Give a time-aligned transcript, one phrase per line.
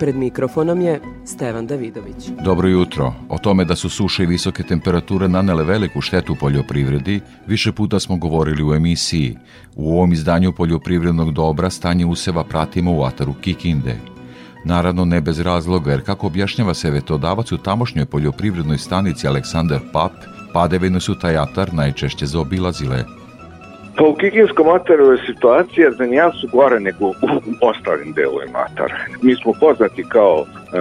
[0.00, 2.28] Pred mikrofonom je Stevan Davidović.
[2.44, 3.12] Dobro jutro.
[3.28, 8.16] O tome da su suše i visoke temperature nanele veliku štetu poljoprivredi, više puta smo
[8.16, 9.36] govorili u emisiji.
[9.76, 13.96] U ovom izdanju poljoprivrednog dobra stanje useva pratimo u ataru Kikinde.
[14.64, 20.12] Naravno ne bez razloga, jer kako objašnjava se vetodavac u tamošnjoj poljoprivrednoj stanici Aleksandar Pap,
[20.52, 23.19] padevine su taj atar najčešće zaobilazile.
[23.96, 27.12] Pa u Kikinskom ataru je situacija za nijansu gore nego u
[27.60, 28.96] ostalim delovima atara.
[29.22, 30.78] Mi smo poznati kao e,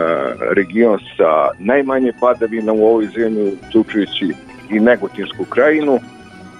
[0.55, 4.33] region sa najmanje padavina u ovoj zemlji, uključujući
[4.69, 5.99] i Negotinsku krajinu,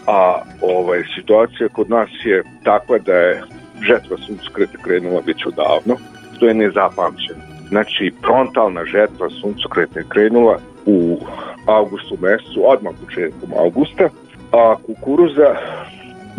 [0.07, 3.41] a ovaj, situacija kod nas je takva da je
[3.81, 5.95] žetva suncokrata krenula već odavno,
[6.35, 7.39] što je nezapamćeno.
[7.69, 11.19] Znači, frontalna žetva suncokreta je krenula u
[11.65, 14.09] avgustu mesecu, odmah početkom avgusta,
[14.51, 15.55] a kukuruza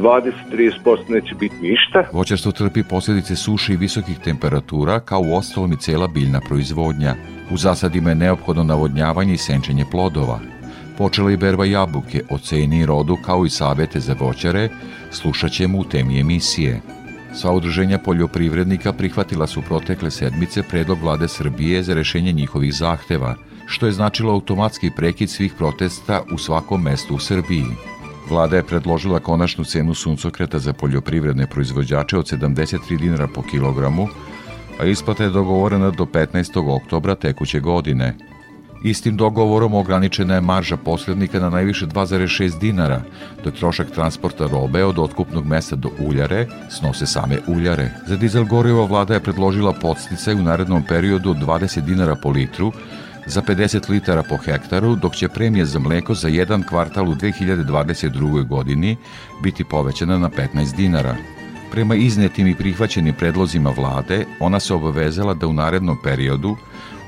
[0.01, 2.05] 20-30% neće biti ništa.
[2.13, 7.15] Voćarstvo trpi posljedice suše i visokih temperatura, kao u ostalom i cela biljna proizvodnja.
[7.51, 10.41] U zasadima je neophodno navodnjavanje i senčenje plodova.
[10.99, 14.69] Počela i berba jabuke, o ceni i rodu, kao i savete za voćare,
[15.11, 16.81] slušat ćemo u temi emisije.
[17.35, 23.35] Sva udruženja poljoprivrednika prihvatila su protekle sedmice predlog vlade Srbije za rešenje njihovih zahteva,
[23.67, 27.65] što je značilo automatski prekid svih protesta u svakom mestu u Srbiji.
[28.31, 34.09] Vlada je predložila konačnu cenu suncokreta za poljoprivredne proizvođače od 73 dinara po kilogramu,
[34.81, 36.77] a isplata je dogovorena do 15.
[36.77, 38.15] oktobra tekuće godine.
[38.85, 43.03] Istim dogovorom ograničena je marža posrednika na najviše 2,6 dinara,
[43.45, 47.91] dok trošak transporta robe od otkupnog mesta do uljare snose same uljare.
[48.07, 52.73] Za dizel gorivo vlada je predložila podsticaj u narednom periodu od 20 dinara po litru,
[53.31, 58.47] za 50 litara po hektaru, dok će premija za mleko za jedan kvartal u 2022.
[58.47, 58.97] godini
[59.43, 61.17] biti povećana na 15 dinara.
[61.71, 66.57] Prema iznetim i prihvaćenim predlozima vlade, ona se obavezala da u narednom periodu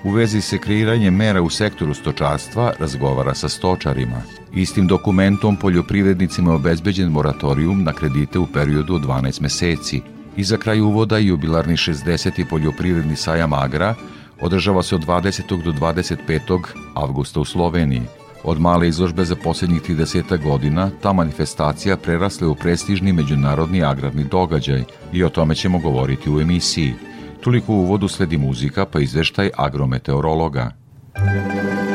[0.05, 4.23] u vezi se kreiranjem mera u sektoru stočarstva razgovara sa stočarima.
[4.55, 10.03] Istim dokumentom poljoprivrednicima je obezbeđen moratorijum na kredite u periodu od 12 meseci.
[10.37, 12.45] I za kraj uvoda jubilarni 60.
[12.51, 13.95] poljoprivredni sajam Agra
[14.43, 15.63] održava se od 20.
[15.63, 16.59] do 25.
[16.95, 18.03] avgusta u Sloveniji.
[18.45, 24.85] Od male izložbe za posljednjih 30 godina, ta manifestacija prerasla u prestižni međunarodni agrarni događaj
[25.13, 26.95] i o tome ćemo govoriti u emisiji.
[27.41, 30.71] Toliko u uvodu sledi muzika pa izveštaj agrometeorologa.
[31.15, 31.92] spać,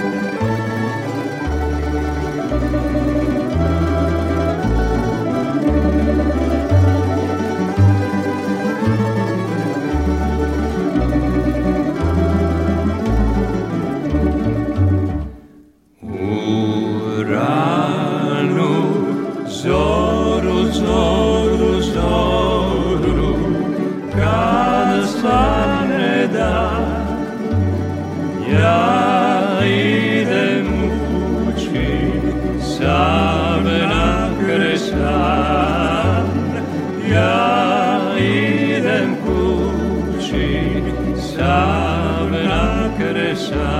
[43.51, 43.76] a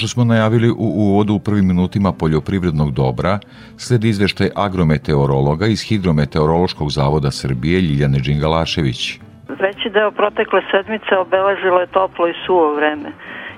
[0.00, 3.38] što smo najavili u uvodu u prvim minutima poljoprivrednog dobra,
[3.76, 9.20] sledi izveštaj agrometeorologa iz Hidrometeorološkog zavoda Srbije Ljiljane Đingalašević.
[9.62, 13.10] Veći deo protekle sedmice obeležilo je toplo i suvo vreme.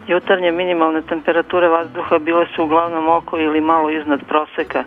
[0.09, 4.85] Jutarnje minimalne temperature vazduha bile su uglavnom oko ili malo iznad proseka,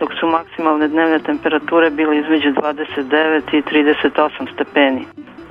[0.00, 5.04] dok su maksimalne dnevne temperature bile između 29 i 38 stepeni.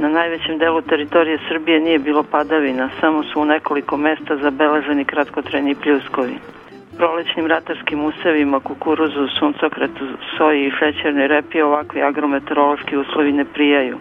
[0.03, 5.75] Na najvećem delu teritorije Srbije nije bilo padavina, samo su u nekoliko mesta zabeleženi kratkotrajni
[5.75, 6.35] pljuskovi.
[6.97, 10.05] Prolećnim ratarskim usevima, kukuruzu, suncokretu,
[10.37, 13.97] soji i šećernoj repi ovakvi agrometeorološki uslovi ne prijaju.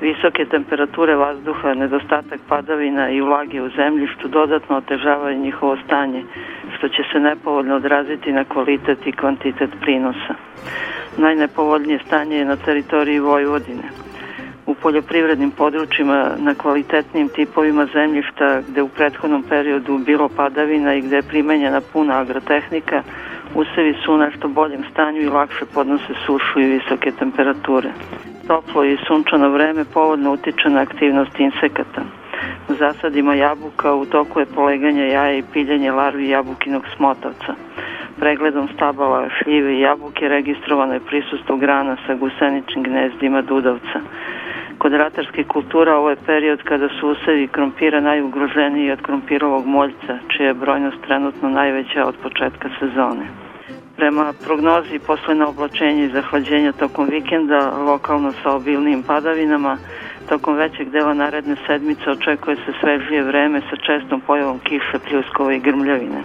[0.00, 6.24] Visoke temperature vazduha, nedostatak padavina i vlage u zemljištu dodatno otežavaju njihovo stanje,
[6.76, 10.34] što će se nepovoljno odraziti na kvalitet i kvantitet prinosa.
[11.16, 13.88] Najnepovoljnije stanje je na teritoriji Vojvodine–
[14.82, 21.22] poljoprivrednim područjima na kvalitetnim tipovima zemljišta gde u prethodnom periodu bilo padavina i gde je
[21.22, 23.02] primenjena puna agrotehnika,
[23.54, 27.90] usevi su u nešto boljem stanju i lakše podnose sušu i visoke temperature.
[28.46, 32.02] Toplo i sunčano vreme povodno utiče na aktivnost insekata.
[32.68, 37.54] U zasadima jabuka u toku je poleganje jaja i piljenje larvi jabukinog smotavca.
[38.18, 44.00] Pregledom stabala šljive i jabuke registrovano je prisustvo grana sa guseničnim gnezdima dudavca.
[44.82, 50.48] Kod ratarskih kultura ovo je period kada su usevi krompira najugroženiji od krompirovog moljca, čija
[50.48, 53.26] je brojnost trenutno najveća od početka sezone.
[53.96, 59.76] Prema prognozi posle na oblačenja i zahlađenja tokom vikenda, lokalno sa obilnim padavinama,
[60.28, 65.60] tokom većeg dela naredne sedmice očekuje se svežije vreme sa čestom pojavom kiše, pljuskova i
[65.60, 66.22] grmljavine.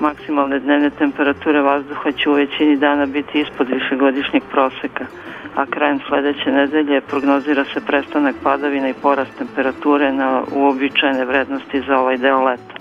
[0.00, 5.04] Maksimalne dnevne temperature vazduha će u većini dana biti ispod višegodišnjeg proseka,
[5.54, 11.98] a krajem sledeće nedelje prognozira se prestanak padavina i porast temperature na uobičajene vrednosti za
[11.98, 12.74] ovaj deo leta.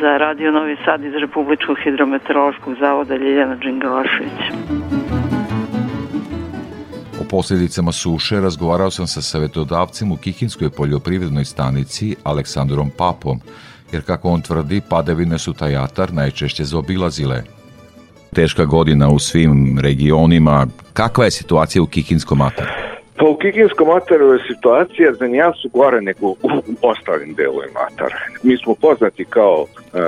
[0.00, 4.40] Za Radio Novi Sad iz Republičkog hidrometeorološkog zavoda Ljiljana Đingalašević.
[7.20, 13.40] O posljedicama suše razgovarao sam sa savjetodavcem u Kikinskoj poljoprivrednoj stanici Aleksandrom Papom,
[13.92, 17.42] jer kako on tvrdi, padavine su taj atar najčešće zaobilazile–
[18.34, 20.66] teška godina u svim regionima.
[20.92, 22.70] Kakva je situacija u Kikinskom ataru?
[23.16, 26.36] Pa u Kikinskom ataru je situacija za nijansu gore nego u
[26.82, 28.16] ostalim delovima atara.
[28.42, 29.98] Mi smo poznati kao e,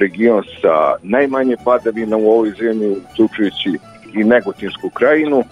[0.00, 3.70] region sa najmanje padavina u ovoj zemlji, uključujući
[4.14, 5.44] i Negotinsku krajinu,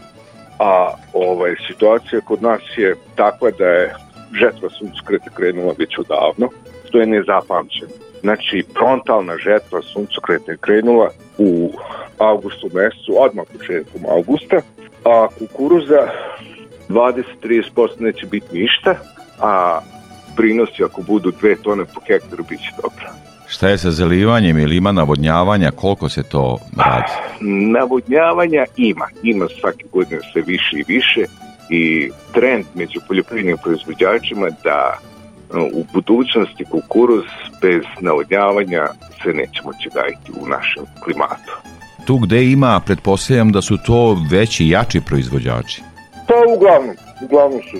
[0.59, 3.95] a ovaj, situacija kod nas je takva da je
[4.41, 6.49] žetva sunckreta krenula već odavno,
[6.91, 7.91] što je nezapamćeno.
[8.21, 11.09] Znači, frontalna žetva suncokreta je krenula
[11.39, 11.73] u
[12.19, 14.57] avgustu mesecu, odmah početkom avgusta,
[15.05, 16.09] a kukuruza
[16.89, 18.95] 20-30% neće biti ništa,
[19.41, 19.81] a
[20.37, 23.07] prinosi ako budu 2 tone po hektaru bit će dobro.
[23.47, 27.13] Šta je sa zalivanjem ili ima navodnjavanja, koliko se to radi?
[27.73, 31.25] Navodnjavanja ima, ima svake godine sve više i više
[31.71, 34.99] i trend među poljoprivrednim proizvođačima da
[35.73, 37.25] u budućnosti kukuruz
[37.63, 38.89] bez navodnjavanja
[39.23, 41.53] se neće moći gajiti u našem klimatu.
[42.07, 45.83] Tu gde ima, pretpostavljam da su to veći, jači proizvođači.
[46.29, 47.77] Pa uglavnom, uglavnom su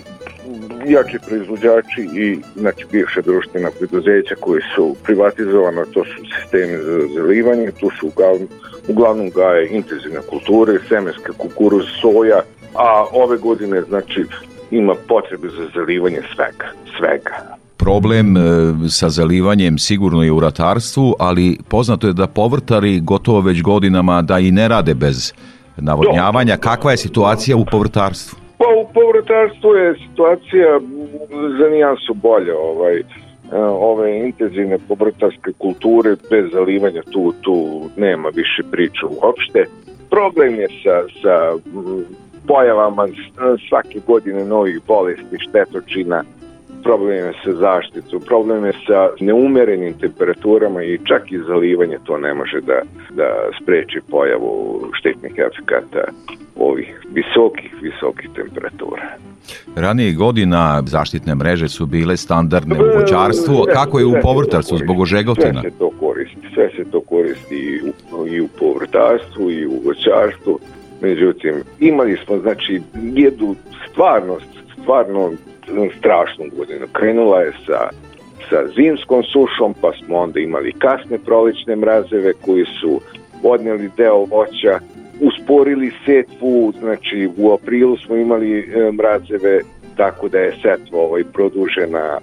[0.85, 7.71] jači proizvođači i znači bivša društvena preduzeća koji su privatizovana, to su sistemi za zalivanje,
[7.79, 8.47] tu su uglavnom,
[8.87, 12.41] uglavnom gaje intenzivne kulture, semenska kukuruz, soja,
[12.75, 14.25] a ove godine znači
[14.71, 18.41] ima potrebe za zalivanje svega, svega problem e,
[18.89, 24.39] sa zalivanjem sigurno je u ratarstvu, ali poznato je da povrtari gotovo već godinama da
[24.39, 25.33] i ne rade bez
[25.77, 26.57] navodnjavanja.
[26.57, 28.39] Kakva je situacija u povrtarstvu?
[28.57, 30.79] Pa u povrtarstvu je situacija
[31.59, 32.53] za nijansu bolje.
[32.53, 33.03] Ovaj, e,
[33.91, 39.65] ove intenzivne povrtarske kulture bez zalivanja tu, tu nema više priča uopšte.
[40.09, 41.35] Problem je sa, sa
[42.47, 43.07] pojavama
[43.69, 46.23] svake godine novih bolesti, štetočina,
[46.83, 52.33] problem je sa zaštitom, problem je sa neumerenim temperaturama i čak i zalivanje to ne
[52.33, 53.29] može da, da
[53.61, 56.03] spreči pojavu štetnih efekata
[56.55, 59.01] ovih visokih, visokih temperatura.
[59.75, 65.61] Ranije godina zaštitne mreže su bile standardne u voćarstvu, kako je u povrtarstvu zbog ožegotina?
[65.61, 69.81] Sve se to koristi, sve se to koristi i u, i u povrtarstvu i u
[69.85, 70.59] voćarstvu.
[71.01, 72.81] Međutim, imali smo znači
[73.15, 73.55] jednu
[73.89, 75.31] stvarnost, stvarno
[75.97, 76.87] strašnu godinu.
[76.93, 77.89] Krenula je sa,
[78.49, 83.01] sa zimskom sušom, pa smo onda imali kasne prolećne mrazeve koji su
[83.43, 84.79] odneli deo voća,
[85.21, 89.59] usporili setvu, znači u aprilu smo imali e, mrazeve,
[89.97, 92.19] tako da je setva ovaj, produžena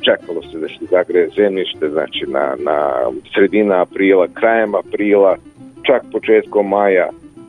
[0.00, 2.92] čekalo se da se zagreje zemljište, znači na, na
[3.34, 5.36] sredina aprila, krajem aprila,
[5.82, 7.08] čak početkom maja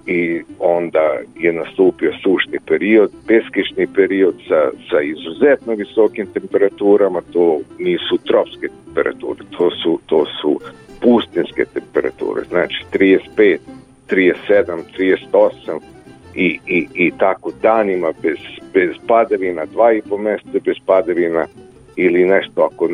[0.09, 8.17] i onda je nastupio sušni period, beskišni period sa, sa izuzetno visokim temperaturama, to nisu
[8.17, 10.59] tropske temperature, to su, to su
[11.01, 13.57] pustinske temperature, znači 35,
[14.09, 14.33] 37,
[14.97, 15.79] 38
[16.35, 18.37] i, i, i tako danima bez,
[18.73, 21.45] bez padavina, dva i po meseca bez padavina
[21.95, 22.89] ili nešto ako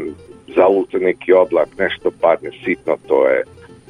[0.55, 3.43] zaluta neki oblak, nešto padne sitno, to je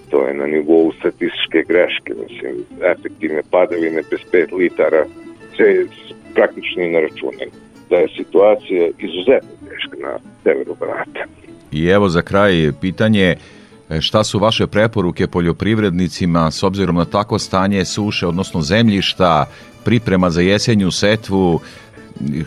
[0.09, 2.55] to je na nivou statističke greške, mislim,
[2.95, 5.05] efektivne padavine bez 5 litara
[5.57, 5.85] se
[6.33, 7.51] praktično i ne računaju.
[7.89, 11.25] Da je situacija izuzetno teška na severu Banata.
[11.71, 13.35] I evo za kraj pitanje
[13.99, 19.45] šta su vaše preporuke poljoprivrednicima s obzirom na tako stanje suše, odnosno zemljišta,
[19.83, 21.59] priprema za jesenju setvu,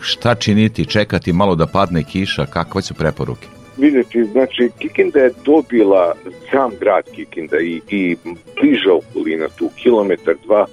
[0.01, 3.47] šta činiti, čekati malo da padne kiša, kakve su preporuke?
[3.79, 6.15] Videti, znači Kikinda je dobila
[6.51, 8.15] sam grad Kikinda i, i
[8.61, 10.65] bliža okolina tu, kilometar dva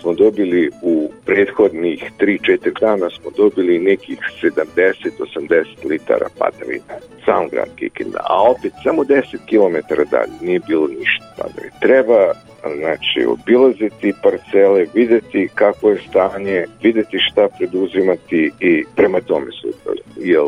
[0.00, 6.94] smo dobili u prethodnih 3-4 dana smo dobili nekih 70-80 litara padavina.
[7.24, 8.20] Sam grad Kikinda.
[8.28, 11.80] A opet samo 10 km dalje nije bilo ništa padavina.
[11.80, 12.32] Treba
[12.76, 20.10] znači obilaziti parcele, videti kako je stanje, videti šta preduzimati i prema tome se upravljati.
[20.16, 20.42] Jer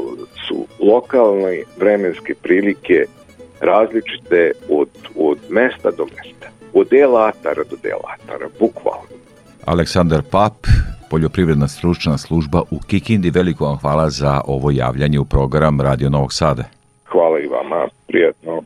[0.49, 3.05] su lokalne vremenske prilike
[3.61, 6.49] različite od, od mesta do mesta.
[6.75, 9.22] Od delatara do delatara, bukvalno.
[9.67, 10.53] Aleksandar Pap,
[11.11, 13.31] poljoprivredna stručna služba u Kikindi.
[13.31, 16.65] Veliko vam hvala za ovo javljanje u program Radio Novog Sada.
[17.05, 18.63] Hvala i vama, prijatno.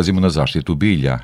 [0.00, 1.18] Prelazimo na zaštitu bilja.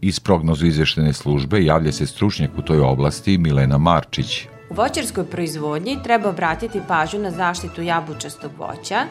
[0.00, 4.46] Iz prognozu izveštene službe javlja se stručnjak u toj oblasti Milena Marčić.
[4.70, 9.04] U voćarskoj proizvodnji treba obratiti pažnju na zaštitu jabučastog voća.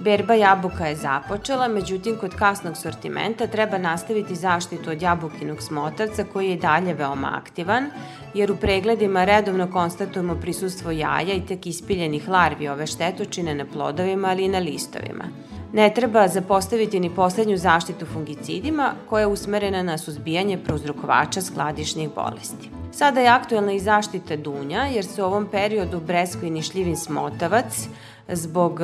[0.00, 6.50] Berba jabuka je započela, međutim kod kasnog sortimenta treba nastaviti zaštitu od jabukinog smotavca koji
[6.50, 7.90] je dalje veoma aktivan,
[8.34, 14.28] jer u pregledima redovno konstatujemo prisustvo jaja i tek ispiljenih larvi ove štetočine na plodovima,
[14.28, 15.24] ali i na listovima.
[15.72, 22.70] Ne treba zapostaviti ni poslednju zaštitu fungicidima koja je usmerena na suzbijanje prouzrokovača skladišnih bolesti.
[22.92, 27.88] Sada je aktuelna i zaštita dunja jer se u ovom periodu breskvini šljivin smotavac
[28.28, 28.80] zbog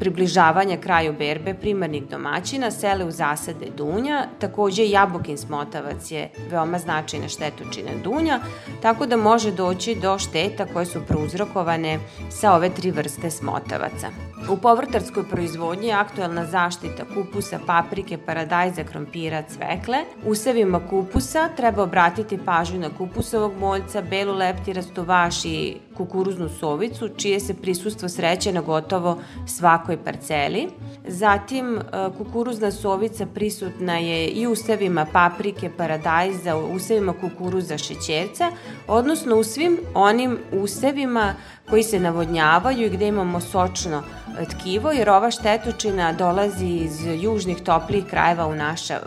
[0.00, 7.28] približavanja kraju berbe primarnih domaćina sele u zasade dunja, takođe jabukin smotavac je veoma značajna
[7.28, 8.40] štetočina dunja,
[8.82, 11.98] tako da može doći do šteta koje su prouzrokovane
[12.30, 14.08] sa ove tri vrste smotavaca.
[14.50, 19.98] U povrtarskoj proizvodnji je aktuelna zaštita kupusa, paprike, paradajza, krompira, cvekle.
[20.24, 27.40] Usevima kupusa treba obratiti pažnju na kupusovog moljca, belu leptirastu vaš i kukuruznu sovicu, čije
[27.40, 30.68] se prisustvo sreće na gotovo svakoj parceli.
[31.08, 31.82] Zatim, e,
[32.18, 38.50] kukuruzna sovica prisutna je i usevima paprike, paradajza, usevima kukuruza šećerca,
[38.88, 41.34] odnosno u svim onim usevima
[41.70, 44.02] koji se navodnjavaju i gde imamo sočno
[44.44, 49.00] tkivo, jer ova štetočina dolazi iz južnih toplih krajeva u naša e,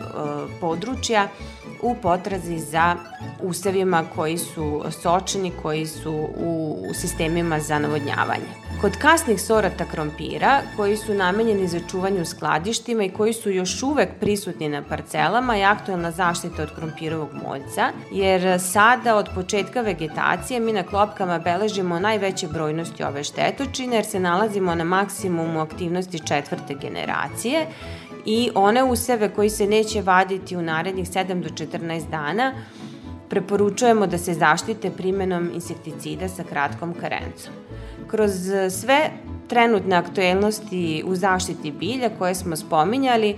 [0.62, 1.28] područja
[1.82, 2.96] u potrazi za
[3.42, 8.70] usevima koji su sočni, koji su u, u sistemima za navodnjavanje.
[8.82, 13.84] Kod kasnih sorata krompira, koji su namenjeni za čuvanje u skladištima i koji su još
[13.84, 20.60] uvek prisutni na parcelama, je aktualna zaštita od krompirovog moljca, jer sada od početka vegetacije
[20.60, 26.76] mi na klopkama beležimo najveće brojnosti ove štetočine, jer se nalazimo na maksimumu aktivnosti četvrte
[26.82, 27.68] generacije
[28.26, 32.54] i one useve koji se neće vaditi u narednih 7 do 14 dana
[33.30, 37.54] preporučujemo da se zaštite primenom insekticida sa kratkom karencom.
[38.08, 38.32] Kroz
[38.70, 39.10] sve
[39.48, 43.36] trenutne aktuelnosti u zaštiti bilja koje smo spominjali,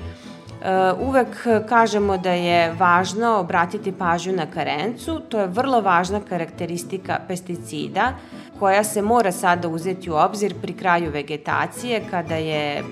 [0.62, 7.18] Uh, uvek kažemo da je važno obratiti pažnju na karencu, to je vrlo važna karakteristika
[7.28, 8.14] pesticida
[8.62, 12.84] koja se mora sada uzeti u obzir pri kraju vegetacije kada je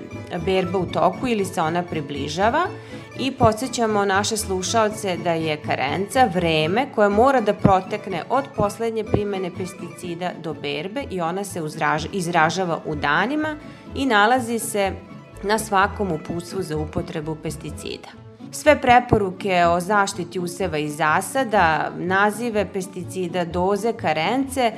[0.44, 2.66] berba u toku ili se ona približava
[3.18, 9.50] i podsjećamo naše slušaoce da je karenca vreme koje mora da protekne od poslednje primene
[9.58, 11.60] pesticida do berbe i ona se
[12.12, 13.56] izražava u danima
[13.94, 14.92] i nalazi se
[15.42, 18.08] na svakom uputstvu za upotrebu pesticida.
[18.52, 24.72] Sve preporuke o zaštiti useva i zasada, nazive pesticida, doze, karence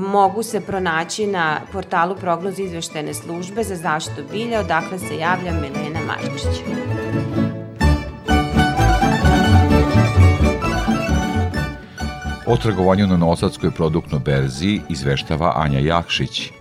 [0.00, 6.00] mogu se pronaći na portalu prognoze izveštene službe za zaštitu bilja, odakle se javlja Milena
[6.06, 6.62] Marčić.
[12.46, 16.52] O trgovanju na Nosadskoj produktnoj berzi izveštava Anja Jakšić.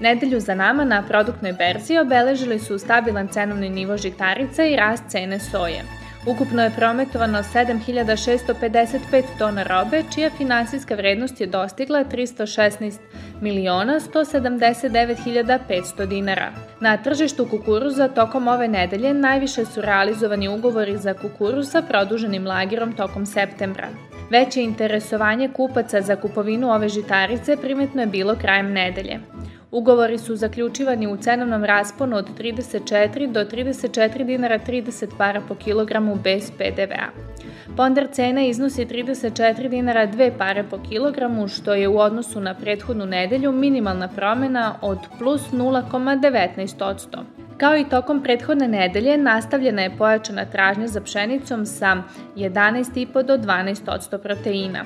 [0.00, 5.40] Nedelju za nama na produktnoj berzi obeležili su stabilan cenovni nivo žitarica i rast cene
[5.40, 5.82] soje.
[6.26, 12.98] Ukupno je prometovano 7655 tona robe, čija finansijska vrednost je dostigla 316
[13.40, 16.52] miliona 179.500 dinara.
[16.80, 22.92] Na tržištu kukuruza tokom ove nedelje najviše su realizovani ugovori za kukuruz sa produženim lagerom
[22.92, 23.88] tokom septembra.
[24.30, 29.20] Veće interesovanje kupaca za kupovinu ove žitarice primetno je bilo krajem nedelje.
[29.70, 36.16] Ugovori su zaključivani u cenovnom rasponu od 34 do 34 dinara 30 para po kilogramu
[36.24, 37.36] bez PDV-a.
[37.76, 43.06] Ponder cena iznosi 34 dinara 2 pare po kilogramu, što je u odnosu na prethodnu
[43.06, 47.24] nedelju minimalna promena od plus 0,19%.
[47.58, 51.96] Kao i tokom prethodne nedelje, nastavljena je pojačana tražnja za pšenicom sa
[52.36, 54.84] 11,5 do 12% proteina.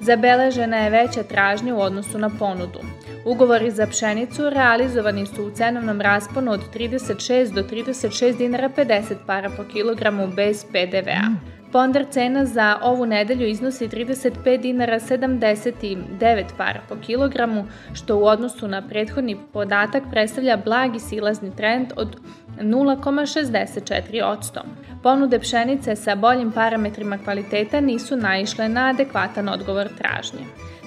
[0.00, 2.78] Zabeležena je veća tražnja u odnosu na ponudu.
[3.24, 9.50] Ugovori za pšenicu realizovani su u cenovnom rasponu od 36 do 36 dinara 50 para
[9.56, 11.52] po kilogramu bez PDV-a.
[11.72, 18.68] Ponder cena za ovu nedelju iznosi 35 dinara 79 para po kilogramu, što u odnosu
[18.68, 22.16] na prethodni podatak predstavlja blagi silazni trend od
[22.60, 24.60] 0,64%.
[25.02, 30.40] Ponude pšenice sa boljim parametrima kvaliteta nisu naišle na adekvatan odgovor tražnje.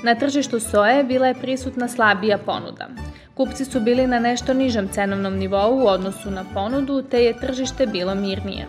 [0.05, 2.87] Na tržištu soje bila je prisutna slabija ponuda.
[3.33, 7.85] Kupci su bili na nešto nižem cenovnom nivou u odnosu na ponudu, te je tržište
[7.85, 8.67] bilo mirnije.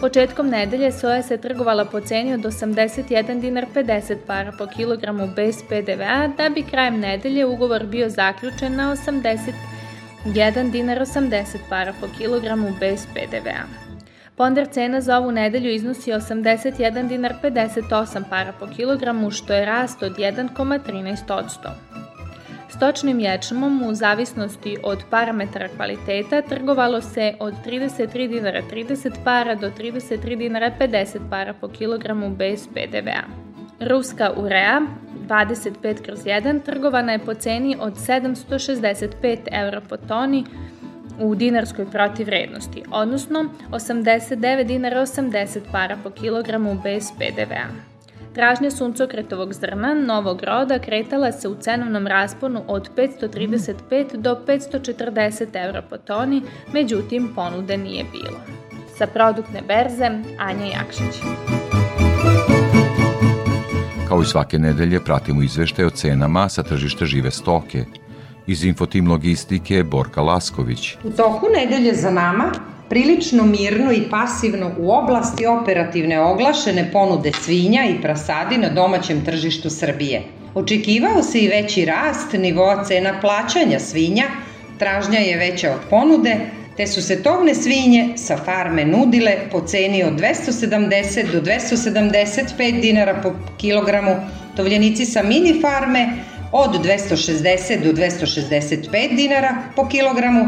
[0.00, 5.62] Početkom nedelje soja se trgovala po ceni od 81 dinar 50 para po kilogramu bez
[5.68, 12.76] PDV-a, da bi krajem nedelje ugovor bio zaključen na 81 dinar 80 para po kilogramu
[12.80, 13.85] bez PDV-a.
[14.36, 20.02] Ponder cena za ovu nedelju iznosi 81 dinar 58 para po kilogramu, što je rast
[20.02, 21.46] od 1,13%.
[22.68, 29.70] Stočnim ječmom u zavisnosti od parametara kvaliteta trgovalo se od 33 dinara 30 para do
[29.70, 33.22] 33 dinara 50 para po kilogramu bez PDV-a.
[33.80, 34.80] Ruska urea
[35.28, 40.44] 25 kroz 1 trgovana je po ceni od 765 eura po toni,
[41.18, 47.96] u dinarskoj protivrednosti, odnosno 89 dinara 80 para po kilogramu bez PDV-a.
[48.34, 55.82] Tražnja suncokretovog zrna novog roda kretala se u cenovnom rasponu od 535 do 540 evra
[55.82, 58.40] po toni, međutim ponude nije bilo.
[58.98, 60.04] Sa produktne berze,
[60.38, 61.22] Anja Jakšić.
[64.08, 67.84] Kao i svake nedelje pratimo izveštaj o cenama sa tržišta žive stoke–
[68.46, 70.96] Iz Infotim Logistike Borka Lasković.
[71.04, 72.52] U toku nedelje za nama
[72.88, 79.70] prilično mirno i pasivno u oblasti operativne oglašene ponude svinja i prasadi na domaćem tržištu
[79.70, 80.22] Srbije.
[80.54, 84.24] Očekivao se i veći rast nivoa cena plaćanja svinja,
[84.78, 86.36] tražnja je veća od ponude,
[86.76, 93.20] te su se tovne svinje sa farme nudile po ceni od 270 do 275 dinara
[93.22, 94.16] po kilogramu,
[94.56, 96.08] tovljenici sa mini farme
[96.52, 100.46] od 260 do 265 dinara po kilogramu,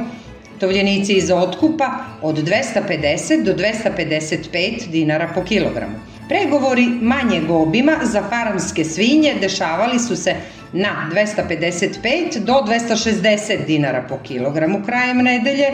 [0.61, 1.91] tovljenici iz otkupa
[2.23, 5.95] od 250 do 255 dinara po kilogramu.
[6.29, 10.35] Pregovori manjeg obima za farmske svinje dešavali su se
[10.73, 15.69] na 255 do 260 dinara po kilogramu krajem nedelje,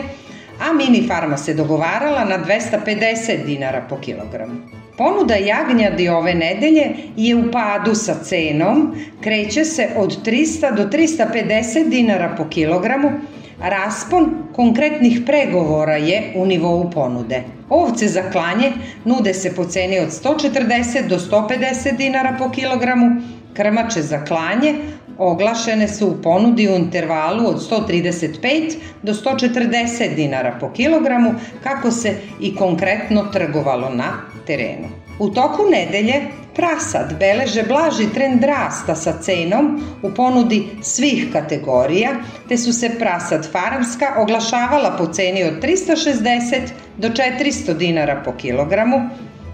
[0.59, 4.84] a mini farma se dogovarala na 250 dinara po kilogramu.
[4.97, 6.85] Ponuda jagnjadi ove nedelje
[7.17, 13.11] je u padu sa cenom, kreće se od 300 do 350 dinara po kilogramu,
[13.59, 17.43] Raspon konkretnih pregovora je u nivou ponude.
[17.69, 18.71] Ovce za klanje
[19.05, 23.21] nude se po ceni od 140 do 150 dinara po kilogramu,
[23.53, 24.73] krmače za klanje
[25.17, 32.15] oglašene su u ponudi u intervalu od 135 do 140 dinara po kilogramu, kako se
[32.41, 34.89] i konkretno trgovalo na terenu.
[35.19, 36.21] U toku nedelje
[36.55, 42.11] prasad beleže blaži trend rasta sa cenom u ponudi svih kategorija,
[42.49, 46.59] te su se prasad farmska oglašavala po ceni od 360
[46.97, 49.09] do 400 dinara po kilogramu,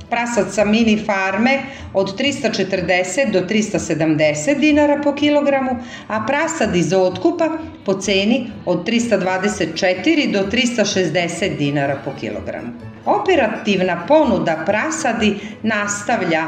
[0.09, 1.59] prasad sa mini farme
[1.93, 5.77] od 340 do 370 dinara po kilogramu,
[6.07, 7.49] a prasad iz otkupa
[7.85, 12.90] po ceni od 324 do 360 dinara po kilogramu.
[13.05, 16.43] Operativna ponuda prasadi nastavlja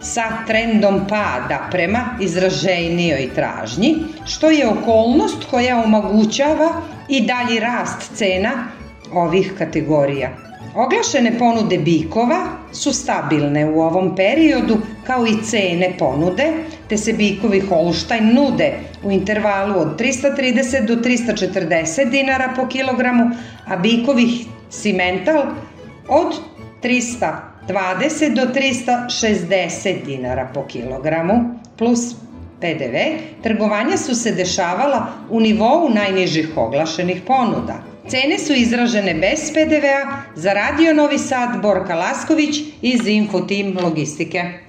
[0.00, 6.68] sa trendom pada prema izraženijoj tražnji, što je okolnost koja omogućava
[7.08, 8.50] i dalji rast cena
[9.12, 10.30] ovih kategorija.
[10.74, 12.38] Oglašene ponude bikova
[12.72, 16.52] su stabilne u ovom periodu kao i cene ponude,
[16.88, 23.30] te se bikovi Holstein nude u intervalu od 330 do 340 dinara po kilogramu,
[23.66, 25.42] a bikovi Simental
[26.08, 26.34] od
[26.82, 31.34] 320 do 360 dinara po kilogramu
[31.76, 32.14] plus
[32.60, 32.96] PDV,
[33.42, 37.82] trgovanja su se dešavala u nivou najnižih oglašenih ponuda.
[38.08, 44.67] Cene su izražene bez PDV-a za Radio Novi Sad Borka Lasković iz Infotim Logistike.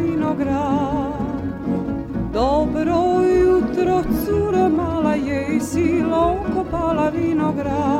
[0.00, 1.12] vinograd.
[2.32, 7.99] Dobro jutro, cura mala je i sila okopala vinograd?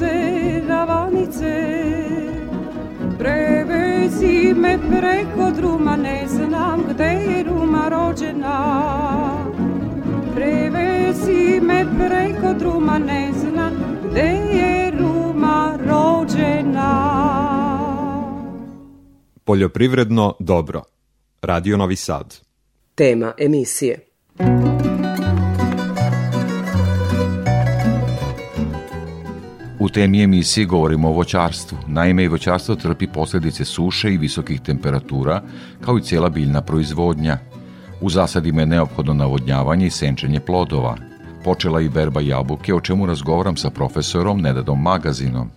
[0.00, 1.54] Ravanice, Ravanice,
[3.18, 8.58] prevezi me preko druma, ne znam gde je Ruma rođena.
[10.34, 13.72] Prevezi me preko druma, ne znam
[14.10, 16.92] gde je Ruma rođena.
[19.44, 20.82] Poljoprivredno dobro.
[21.42, 22.36] Radio Novi Sad.
[22.94, 24.06] Tema emisije.
[29.86, 31.78] U temi emisije govorimo o voćarstvu.
[31.86, 35.42] Naime, i voćarstvo trpi posljedice suše i visokih temperatura,
[35.80, 37.38] kao i cijela biljna proizvodnja.
[38.00, 40.96] U zasadima je neophodno navodnjavanje i senčenje plodova.
[41.44, 45.50] Počela i berba jabuke, o čemu razgovaram sa profesorom Nedadom Magazinom.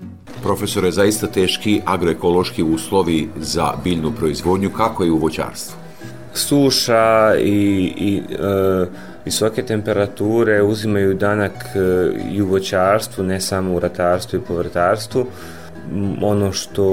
[0.44, 5.78] Profesore, zaista teški agroekološki uslovi za biljnu proizvodnju, kako je u voćarstvu?
[6.34, 8.86] Suša i, i e,
[9.30, 11.80] visoke temperature uzimaju danak e,
[12.32, 15.26] i u voćarstvu, ne samo u ratarstvu i povrtarstvu.
[16.22, 16.86] Ono što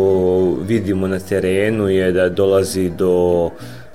[0.69, 3.51] vidimo na terenu je da dolazi do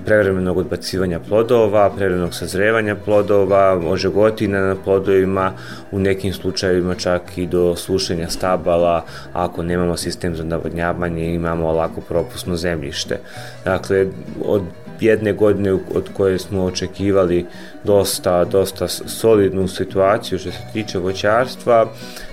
[0.05, 5.51] prevremenog odbacivanja plodova, prevremenog sazrevanja plodova, ožegotina na plodovima,
[5.91, 12.01] u nekim slučajevima čak i do slušenja stabala, ako nemamo sistem za navodnjavanje, imamo lako
[12.01, 13.19] propusno zemljište.
[13.65, 14.05] Dakle,
[14.45, 14.61] od
[15.01, 17.45] jedne godine od koje smo očekivali
[17.83, 21.87] dosta, dosta solidnu situaciju što se tiče voćarstva,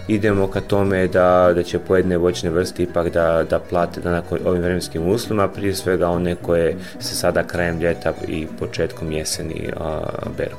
[0.09, 4.39] idemo ka tome da, da će pojedine voćne vrste ipak da, da plate da nakon
[4.47, 10.01] ovim vremenskim uslovima, prije svega one koje se sada krajem ljeta i početkom jeseni a,
[10.39, 10.57] beru.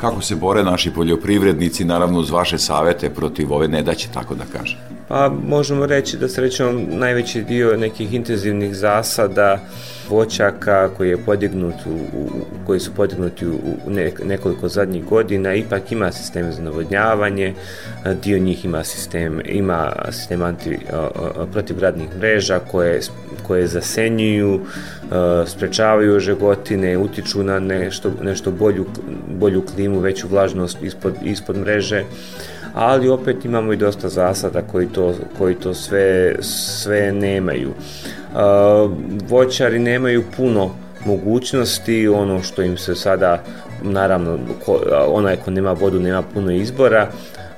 [0.00, 4.78] Kako se bore naši poljoprivrednici, naravno uz vaše savete protiv ove nedaće, tako da kažem?
[5.08, 9.58] Pa možemo reći da srećom najveći dio nekih intenzivnih zasada
[10.08, 12.30] voćaka koji je podignut u, u,
[12.66, 13.54] koji su podignuti u,
[13.86, 13.90] u
[14.24, 17.54] nekoliko zadnjih godina ipak ima sistem za navodnjavanje,
[18.22, 20.78] dio njih ima sistem ima sistem anti
[21.52, 23.00] protivgradnih mreža koje
[23.42, 24.60] koje zasenjuju,
[25.46, 28.86] sprečavaju žegotine, utiču na nešto, nešto bolju,
[29.38, 32.04] bolju klimu, veću vlažnost ispod, ispod mreže
[32.74, 37.72] ali opet imamo i dosta zasada koji to, koji to sve, sve nemaju.
[39.28, 40.70] Voćari nemaju puno
[41.06, 43.42] mogućnosti, ono što im se sada,
[43.82, 47.08] naravno, ko, onaj ko nema vodu nema puno izbora,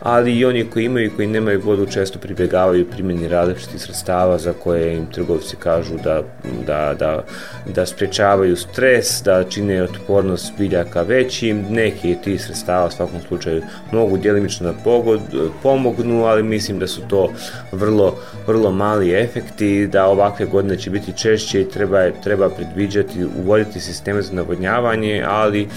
[0.00, 4.52] ali i oni koji imaju i koji nemaju vodu često pribjegavaju primjeni različitih sredstava za
[4.52, 6.22] koje im trgovci kažu da,
[6.66, 7.24] da, da,
[7.74, 11.64] da sprečavaju stres, da čine otpornost biljaka većim.
[11.70, 15.20] Neki tih sredstava u svakom slučaju mogu djelimično da pogod,
[15.62, 17.32] pomognu, ali mislim da su to
[17.72, 23.80] vrlo, vrlo mali efekti, da ovakve godine će biti češće i treba, treba predviđati, uvoditi
[23.80, 25.68] sisteme za navodnjavanje, ali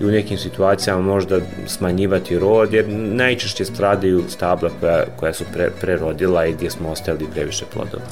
[0.00, 5.70] i u nekim situacijama možda smanjivati rod, jer najčešće stradaju stabla koja, koja su pre,
[5.80, 8.04] prerodila i gdje smo ostavili previše plodova.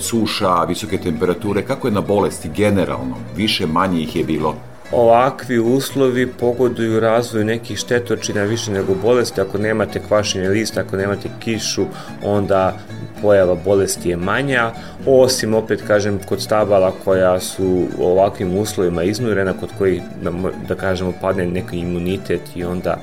[0.00, 3.16] Suša, visoke temperature, kako je na bolesti generalno?
[3.36, 4.56] Više, manje ih je bilo?
[4.92, 9.40] Ovakvi uslovi pogoduju razvoju nekih štetočina više nego bolesti.
[9.40, 11.84] Ako nemate kvašenje lista, ako nemate kišu,
[12.22, 12.76] onda
[13.22, 14.70] pojava bolesti je manja,
[15.06, 20.32] osim opet kažem kod stabala koja su u ovakvim uslovima iznurena, kod kojih da,
[20.68, 22.96] da kažemo padne neki imunitet i onda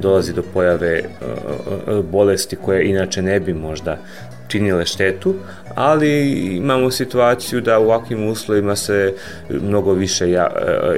[0.00, 3.98] dolazi do pojave uh, bolesti koje inače ne bi možda
[4.48, 5.34] činile štetu,
[5.74, 9.14] ali imamo situaciju da u ovakvim uslovima se
[9.48, 10.30] mnogo više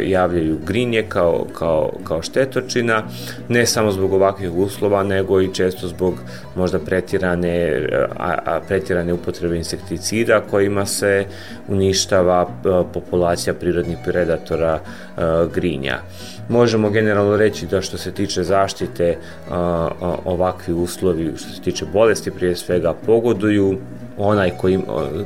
[0.03, 3.03] javljaju grinje kao, kao, kao štetočina,
[3.49, 6.15] ne samo zbog ovakvih uslova, nego i često zbog
[6.57, 7.87] možda pretirane,
[8.17, 11.25] a, a pretirane upotrebe insekticida kojima se
[11.69, 12.49] uništava
[12.93, 14.81] populacija prirodnih predatora
[15.55, 15.99] grinja.
[16.51, 19.17] Možemo generalno reći da što se tiče zaštite
[20.25, 23.79] ovakvi uslovi, što se tiče bolesti prije svega pogoduju
[24.21, 24.79] onaj koji,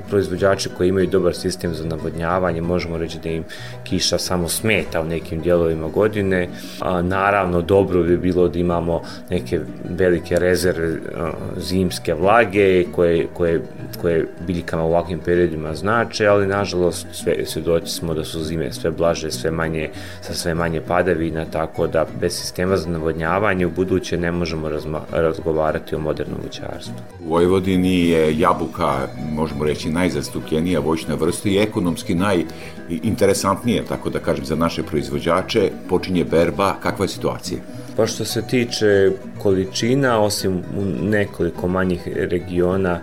[0.08, 3.44] proizvođači koji imaju dobar sistem za navodnjavanje, možemo reći da im
[3.84, 6.48] kiša samo smeta u nekim dijelovima godine.
[6.80, 13.62] A, naravno, dobro bi bilo da imamo neke velike rezerve a, zimske vlage koje, koje,
[14.00, 18.90] koje biljkama u ovakvim periodima znače, ali nažalost sve svedoci smo da su zime sve
[18.90, 24.16] blaže, sve manje, sa sve manje padavina, tako da bez sistema za navodnjavanje u buduće
[24.16, 26.94] ne možemo razma, razgovarati o modernom voćarstvu.
[27.26, 34.18] U Vojvodini je jabuka jabuka, možemo reći, najzastupljenija voćna vrsta i ekonomski najinteresantnija, tako da
[34.18, 37.58] kažem, za naše proizvođače, počinje berba, kakva je situacija?
[37.96, 39.10] Pa što se tiče
[39.42, 43.00] količina, osim u nekoliko manjih regiona,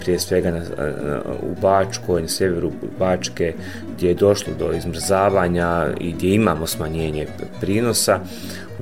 [0.00, 0.60] prije svega na,
[1.42, 3.54] u Bačkoj, na severu Bačke,
[3.96, 7.26] gdje je došlo do izmrzavanja i gdje imamo smanjenje
[7.60, 8.20] prinosa,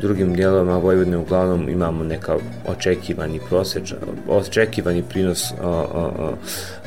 [0.00, 2.36] drugim dijelovima Vojvodine uglavnom imamo neka
[2.66, 3.94] očekivani prosječ,
[4.28, 6.34] očekivani prinos o, o, o,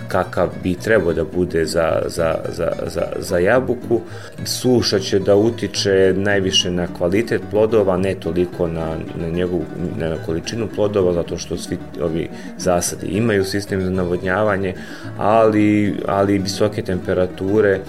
[0.07, 4.01] kakav bi trebao da bude za, za, za, za, za jabuku.
[4.45, 9.65] Suša će da utiče najviše na kvalitet plodova, ne toliko na, na njegovu
[9.97, 14.73] na količinu plodova, zato što svi ovi zasadi imaju sistem za navodnjavanje,
[15.17, 17.79] ali, ali visoke temperature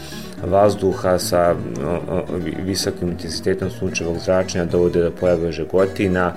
[0.43, 1.55] vazduha sa
[2.65, 6.33] visokim intenzitetom sunčevog zračenja dovode do pojave žegotina,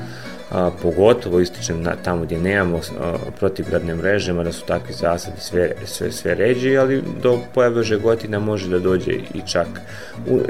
[0.52, 5.72] a, pogotovo ističem na, tamo gdje nemamo a, protivgradne mreže, da su takvi zasadi sve,
[5.86, 9.68] sve, sve ređi, ali do pojave žegotina može da dođe i čak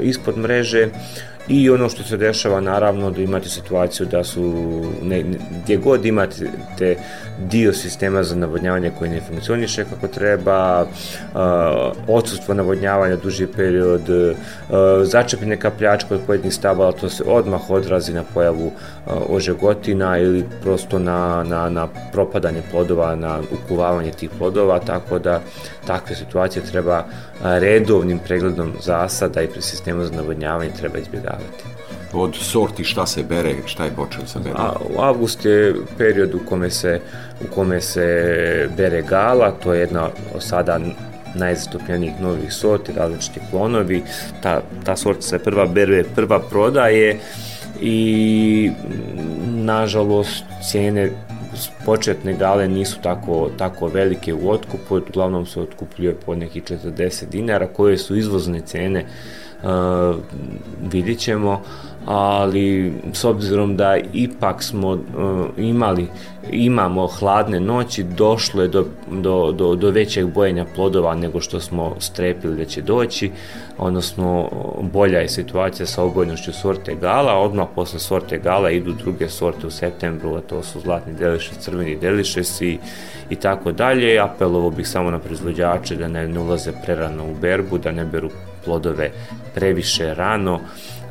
[0.00, 0.88] ispod mreže
[1.48, 4.42] i ono što se dešava naravno da imate situaciju da su
[5.02, 5.24] ne,
[5.62, 6.96] gdje god imate te
[7.38, 11.38] dio sistema za navodnjavanje koji ne funkcioniše kako treba, uh,
[12.08, 14.36] odsustvo navodnjavanja duži period, uh,
[15.02, 20.98] začepine kapljačka od pojedinih stabala, to se odmah odrazi na pojavu uh, ožegotina ili prosto
[20.98, 25.40] na, na, na propadanje plodova, na ukuvavanje tih plodova, tako da
[25.86, 27.04] takve situacije treba
[27.42, 31.64] redovnim pregledom zasada i pri sistemu za navodnjavanje treba izbjegavati.
[32.12, 34.54] Od sorti šta se bere, šta je počeo sa bere?
[34.56, 37.00] A, avgust je period u kome se,
[37.40, 38.04] u kome se
[38.76, 40.78] bere gala, to je jedna od sada
[41.34, 44.02] najzastupljenijih novih sorti, različiti klonovi.
[44.42, 47.18] Ta, ta sorta se prva beruje, prva prodaje
[47.80, 48.70] i
[49.46, 51.10] nažalost cijene
[51.84, 57.66] početne gale nisu tako, tako velike u otkupu, uglavnom se otkupljuje po nekih 40 dinara,
[57.66, 59.37] koje su izvozne cene, uh,
[60.92, 61.62] vidit ćemo,
[62.06, 64.98] ali s obzirom da ipak smo uh,
[65.56, 66.08] imali
[66.50, 71.94] imamo hladne noći, došlo je do, do, do, do većeg bojenja plodova nego što smo
[71.98, 73.30] strepili da će doći,
[73.78, 74.50] odnosno
[74.92, 79.70] bolja je situacija sa obojnošću sorte gala, odmah posle sorte gala idu druge sorte u
[79.70, 82.78] septembru, a to su zlatni delišes, crveni delišes i,
[83.30, 84.18] i tako dalje.
[84.18, 88.30] Apelovo bih samo na proizvođače da ne, ne ulaze prerano u berbu, da ne beru
[88.68, 89.10] plodove
[89.54, 90.60] previše rano,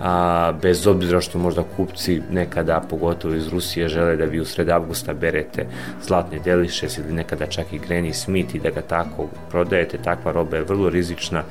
[0.02, 4.70] a, bez obzira što možda kupci nekada, pogotovo iz Rusije, žele da vi u sred
[4.70, 5.66] avgusta berete
[6.06, 10.58] zlatne delišes ili nekada čak i Granny Smith i da ga tako prodajete, takva roba
[10.58, 11.44] je vrlo rizična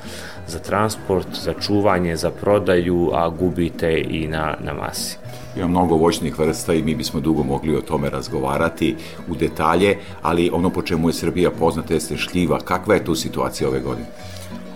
[0.47, 5.17] za transport, za čuvanje, za prodaju, a gubite i na, na masi.
[5.57, 8.95] Ima mnogo voćnih vrsta i mi bismo dugo mogli o tome razgovarati
[9.27, 12.59] u detalje, ali ono po čemu je Srbija poznata jeste šljiva.
[12.59, 14.07] Kakva je tu situacija ove godine?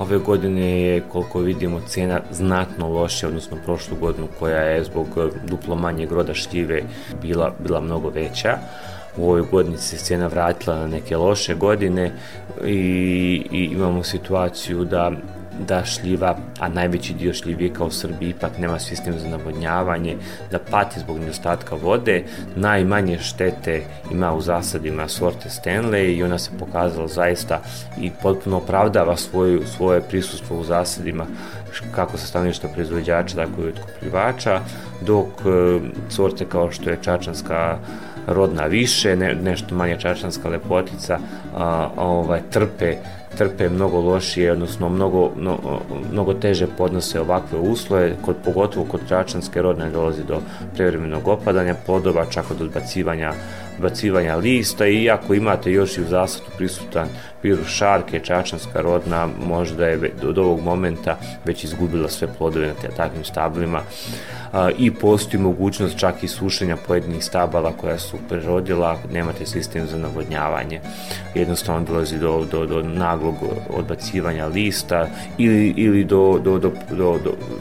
[0.01, 5.07] Ove godine je, koliko vidimo, cena znatno loše, odnosno prošlu godinu koja je zbog
[5.47, 6.81] duplo manjeg roda šljive
[7.21, 8.57] bila, bila mnogo veća.
[9.17, 12.11] U ovoj godini se cena vratila na neke loše godine
[12.65, 12.71] i,
[13.51, 15.11] i imamo situaciju da
[15.67, 20.17] da šljiva, a najveći dio šljivika u Srbiji ipak nema sistem za navodnjavanje,
[20.51, 22.23] da pati zbog nedostatka vode,
[22.55, 27.61] najmanje štete ima u zasadima sorte Stanley i ona se pokazala zaista
[28.01, 31.25] i potpuno opravdava svoju, svoje prisustvo u zasadima
[31.95, 34.61] kako sa stanovišta proizvođača, tako i otkupljivača,
[35.01, 37.77] dok e, sorte kao što je čačanska
[38.27, 41.19] rodna više, ne, nešto manje čačanska lepotica,
[41.55, 42.95] a, a ovaj, trpe
[43.37, 45.57] trpe mnogo lošije, odnosno mnogo, no,
[46.11, 50.41] mnogo teže podnose ovakve uslove, kod, pogotovo kod čačanske rodne dolazi do
[50.75, 53.33] prevremenog opadanja plodova, čak od odbacivanja
[53.81, 57.07] bacivanja lista i ako imate još i u zasadu prisutan
[57.43, 63.23] virus šarke, čačanska rodna, možda je od ovog momenta već izgubila sve plodove na takvim
[63.23, 63.81] stablima
[64.77, 70.81] i postoji mogućnost čak i sušenja pojedinih stabala koja su prerodila, nemate sistem za navodnjavanje.
[71.35, 73.35] Jednostavno dolazi do, do, do naglog
[73.69, 77.17] odbacivanja lista ili, ili do, do, do, do,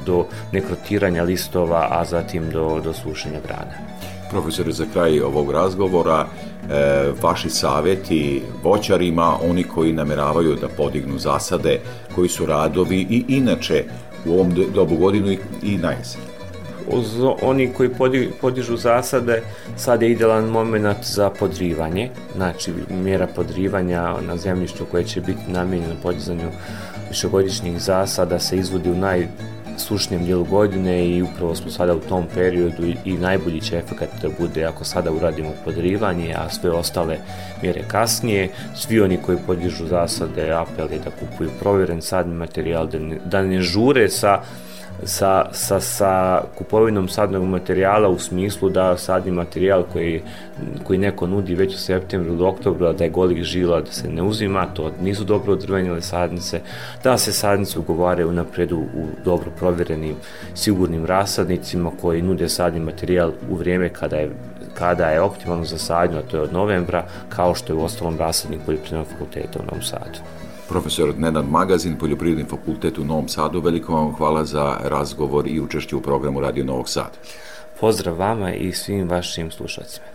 [0.07, 3.90] do nekrotiranja listova, a zatim do, do sušenja grana.
[4.31, 11.81] Profesore, za kraj ovog razgovora, e, vaši savjeti voćarima, oni koji nameravaju da podignu zasade,
[12.15, 13.85] koji su radovi i inače
[14.27, 16.21] u ovom dobu godinu i, na jesen.
[17.43, 17.91] Oni koji
[18.41, 19.43] podižu zasade,
[19.77, 25.95] sad je idealan moment za podrivanje, znači mjera podrivanja na zemljištu koje će biti namijenjeno
[26.03, 26.51] podizanju
[27.09, 28.95] višegodišnjih zasada se izvodi u
[29.81, 34.29] najsušnijem dijelu godine i upravo smo sada u tom periodu i, najbolji će efekt da
[34.39, 37.19] bude ako sada uradimo podrivanje, a sve ostale
[37.63, 38.49] mjere kasnije.
[38.75, 43.43] Svi oni koji podižu zasade apel je da kupuju provjeren sadni materijal, da ne, da
[43.43, 44.43] ne žure sa
[45.05, 50.23] sa, sa, sa kupovinom sadnog materijala u smislu da sadni materijal koji,
[50.85, 54.23] koji neko nudi već u septembru do oktobru, da je golih žila, da se ne
[54.23, 56.61] uzima, to nisu dobro odrvenjale sadnice,
[57.05, 58.85] da se sadnice ugovaraju napred u,
[59.25, 60.17] dobro provjerenim,
[60.55, 64.31] sigurnim rasadnicima koji nude sadni materijal u vrijeme kada je
[64.75, 68.19] kada je optimalno za sadnju, a to je od novembra, kao što je u ostalom
[68.19, 70.40] rasadnik poljoprivrednog fakulteta u Novom Sadu
[70.71, 73.61] profesor Nenad Magazin, Poljoprivredni fakultet u Novom Sadu.
[73.61, 77.19] Veliko vam hvala za razgovor i učešće u programu Radio Novog Sada.
[77.81, 80.07] Pozdrav vama i svim vašim slušacima.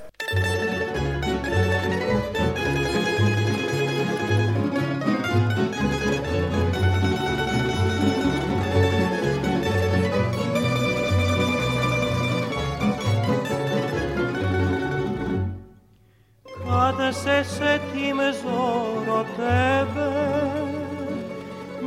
[16.63, 20.14] Kada se setim zoro tebe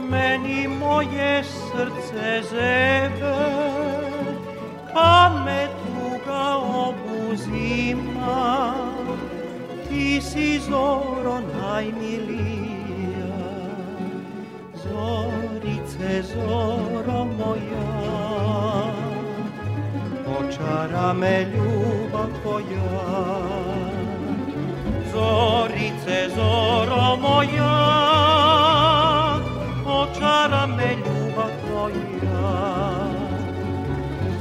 [0.08, 3.36] Meni moje srce zebe
[4.94, 6.56] pa me tuga
[6.88, 8.74] obuzima.
[9.88, 13.36] Ti si zoro najmilija,
[14.82, 17.88] zorice zoro moja.
[20.38, 22.96] Očara me ljubav tvoja,
[25.12, 28.27] zorice zoro moja.
[30.38, 32.42] Očara me ljubav tvoja,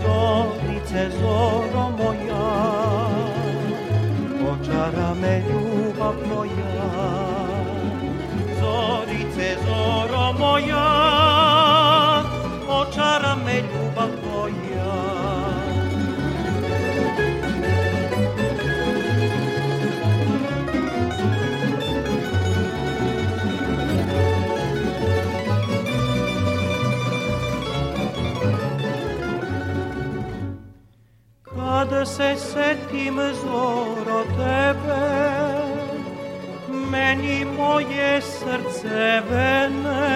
[0.02, 2.46] zorice zoro moja.
[4.52, 6.92] Očara me ljubav tvoja,
[8.60, 10.88] zorice zoro moja.
[12.70, 14.67] Očara me ljubav tvoja.
[32.08, 35.06] Se setim zoro tebe,
[36.92, 40.08] meni moje srce vene,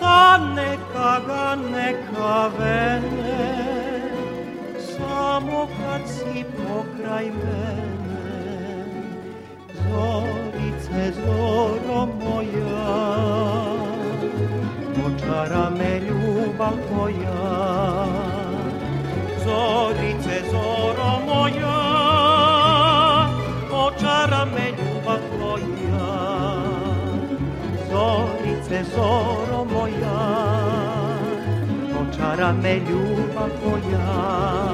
[0.00, 3.40] ta neka ga neka vene,
[4.90, 7.88] samo kad si pokraj mene,
[9.80, 12.92] zorice zoro moja,
[15.06, 18.44] očara me ljubav tvoja.
[19.44, 19.93] Zorice,
[32.52, 34.73] me ljubav tvoja.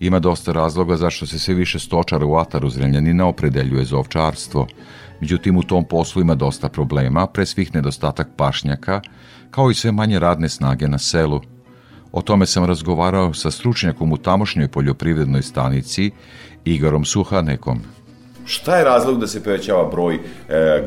[0.00, 4.66] Ima dosta razloga zašto se sve više stočara u ataru Zrenjanina opredeljuje za ovčarstvo.
[5.20, 9.00] Međutim, u tom poslu ima dosta problema, pre svih nedostatak pašnjaka,
[9.50, 11.40] kao i sve manje radne snage na selu.
[12.12, 16.10] O tome sam razgovarao sa stručnjakom u tamošnjoj poljoprivrednoj stanici,
[16.64, 17.80] Igorom Suhanekom.
[18.44, 20.20] Šta je razlog da se povećava broj e,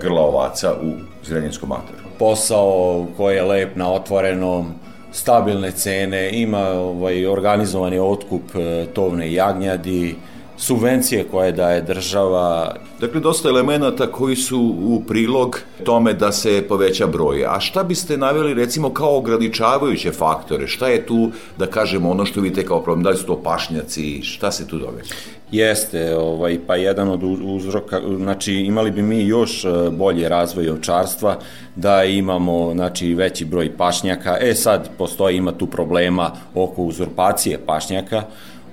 [0.01, 0.93] grla ovaca u
[1.24, 2.09] Zrenjanskom ataru?
[2.20, 4.74] Posao koji je lep na otvorenom,
[5.14, 10.16] stabilne cene, ima ovaj, organizovani otkup e, tovne jagnjadi,
[10.58, 12.76] subvencije koje daje država.
[12.99, 17.45] Dakle, dosta elemenata koji su u prilog tome da se poveća broj.
[17.47, 20.68] A šta biste naveli recimo kao ograničavajuće faktore?
[20.68, 23.04] Šta je tu, da kažemo, ono što vidite kao problem?
[23.04, 24.22] Da li su to pašnjaci?
[24.22, 25.14] Šta se tu događa?
[25.51, 31.38] Jeste, ovaj, pa jedan od uzroka, znači imali bi mi još e, bolje razvoj ovčarstva,
[31.76, 34.38] da imamo znači, veći broj pašnjaka.
[34.41, 38.24] E sad, postoji, ima tu problema oko uzurpacije pašnjaka,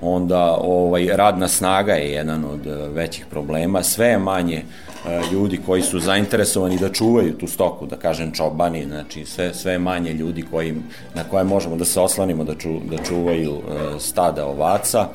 [0.02, 3.82] onda ovaj, radna snaga je jedan od e, većih problema.
[3.82, 8.84] Sve je manje e, ljudi koji su zainteresovani da čuvaju tu stoku, da kažem čobani,
[8.84, 10.74] znači sve, sve je manje ljudi koji,
[11.14, 13.60] na koje možemo da se oslanimo da, ču, da čuvaju
[13.98, 15.08] stada ovaca.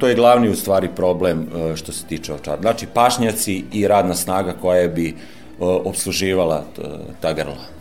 [0.00, 2.60] To je glavni u stvari problem što se tiče ovčara.
[2.60, 5.14] Znači pašnjaci i radna snaga koja bi
[5.60, 6.64] obsluživala
[7.20, 7.77] ta grla.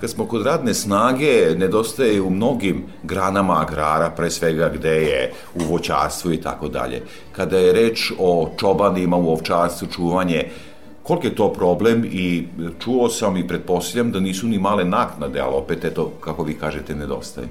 [0.00, 5.72] Kad smo kod radne snage, nedostaje u mnogim granama agrara, pre svega gde je u
[5.72, 7.02] voćarstvu i tako dalje.
[7.32, 10.50] Kada je reč o čobanima u ovčarstvu, čuvanje,
[11.02, 12.46] koliko je to problem i
[12.78, 16.94] čuo sam i pretpostavljam da nisu ni male naknade, ali opet eto, kako vi kažete,
[16.94, 17.48] nedostaje.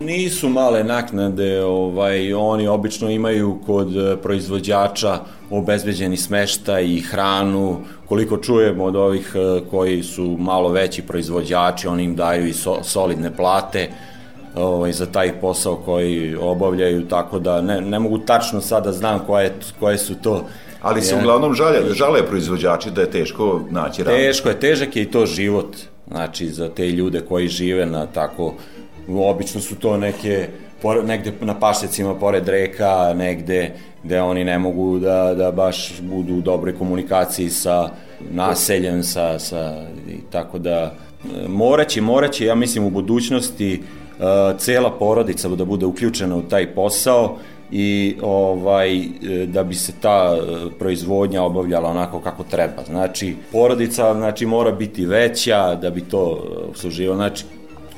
[0.00, 5.18] Nisu male naknade, ovaj, oni obično imaju kod e, proizvođača
[5.50, 12.04] obezbeđeni smeštaj i hranu, koliko čujemo od ovih e, koji su malo veći proizvođači, oni
[12.04, 13.88] im daju i so, solidne plate
[14.54, 19.54] ovaj, za taj posao koji obavljaju, tako da ne, ne mogu tačno sada znam koje,
[19.80, 20.44] koje su to
[20.82, 24.16] Ali se uglavnom žale, žale proizvođači da je teško naći ranu.
[24.16, 25.76] Teško je, težak je i to život,
[26.08, 28.54] znači za te ljude koji žive na tako
[29.16, 30.48] obično su to neke
[31.04, 33.70] negde na pašnjacima pored reka, negde
[34.02, 37.90] gde oni ne mogu da, da baš budu u dobroj komunikaciji sa
[38.30, 40.94] naseljem, sa, sa, i tako da
[41.48, 47.36] moraće, moraće, ja mislim u budućnosti uh, cela porodica da bude uključena u taj posao
[47.72, 49.00] i ovaj
[49.46, 50.38] da bi se ta
[50.78, 52.82] proizvodnja obavljala onako kako treba.
[52.86, 57.16] Znači porodica znači mora biti veća da bi to obsluživalo.
[57.16, 57.44] Znači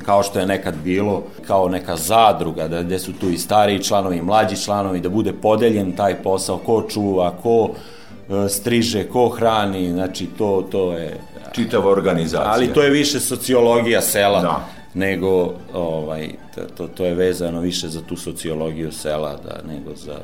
[0.03, 4.17] kao što je nekad bilo, kao neka zadruga, da, gde su tu i stariji članovi
[4.17, 9.93] i mlađi članovi, da bude podeljen taj posao, ko čuva, ko e, striže, ko hrani,
[9.93, 11.21] znači to, to je...
[11.53, 12.53] Čitava organizacija.
[12.53, 14.69] Ali to je više sociologija sela Da.
[14.95, 16.31] nego, ovaj,
[16.77, 20.19] to, to, je vezano više za tu sociologiju sela da, nego za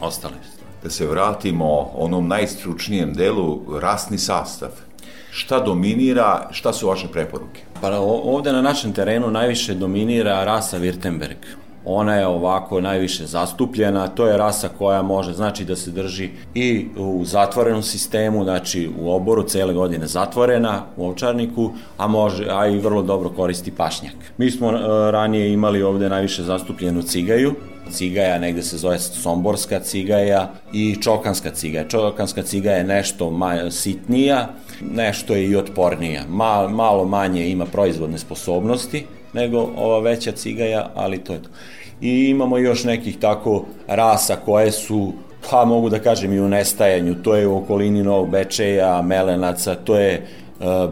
[0.00, 0.34] ostale.
[0.82, 4.68] Da se vratimo onom najstručnijem delu, rasni sastav.
[5.30, 7.60] Šta dominira, šta su vaše preporuke?
[7.80, 11.36] Pa ovde na našem terenu najviše dominira rasa Württemberg.
[11.84, 16.86] Ona je ovako najviše zastupljena, to je rasa koja može znači da se drži i
[16.96, 22.78] u zatvorenom sistemu, znači u oboru cele godine zatvorena u ovčarniku, a može a i
[22.78, 24.14] vrlo dobro koristi pašnjak.
[24.38, 27.54] Mi smo e, ranije imali ovde najviše zastupljenu cigaju,
[27.90, 31.88] cigaja, negde se zove somborska cigaja i čokanska cigaja.
[31.88, 33.32] Čokanska cigaja je nešto
[33.70, 34.48] sitnija,
[34.80, 36.22] nešto je i otpornija.
[36.28, 41.48] Ma, malo manje ima proizvodne sposobnosti nego ova veća cigaja, ali to je to.
[42.00, 45.12] I imamo još nekih tako rasa koje su
[45.50, 49.96] pa mogu da kažem i u nestajanju, to je u okolini Novog Bečeja, Melenaca, to
[49.96, 50.24] je e,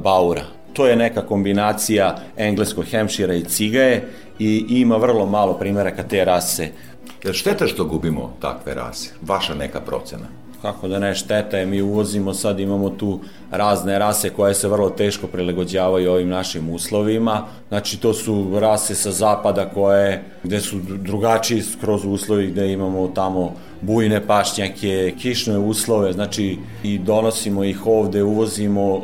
[0.03, 0.45] Baura.
[0.72, 4.09] To je neka kombinacija engleskog hemšira i cigaje
[4.39, 6.68] i ima vrlo malo primjeraka te rase.
[7.24, 9.11] Jer šteta što gubimo takve rase?
[9.22, 10.26] Vaša neka procena?
[10.63, 14.91] Kako da ne šteta je, mi uvozimo sad, imamo tu razne rase koje se vrlo
[14.91, 17.45] teško prilagođavaju ovim našim uslovima.
[17.69, 23.55] Znači to su rase sa zapada koje, gde su drugačiji skroz uslovi, gde imamo tamo
[23.81, 29.03] bujne pašnjake, kišne uslove, znači i donosimo ih ovde, uvozimo uh,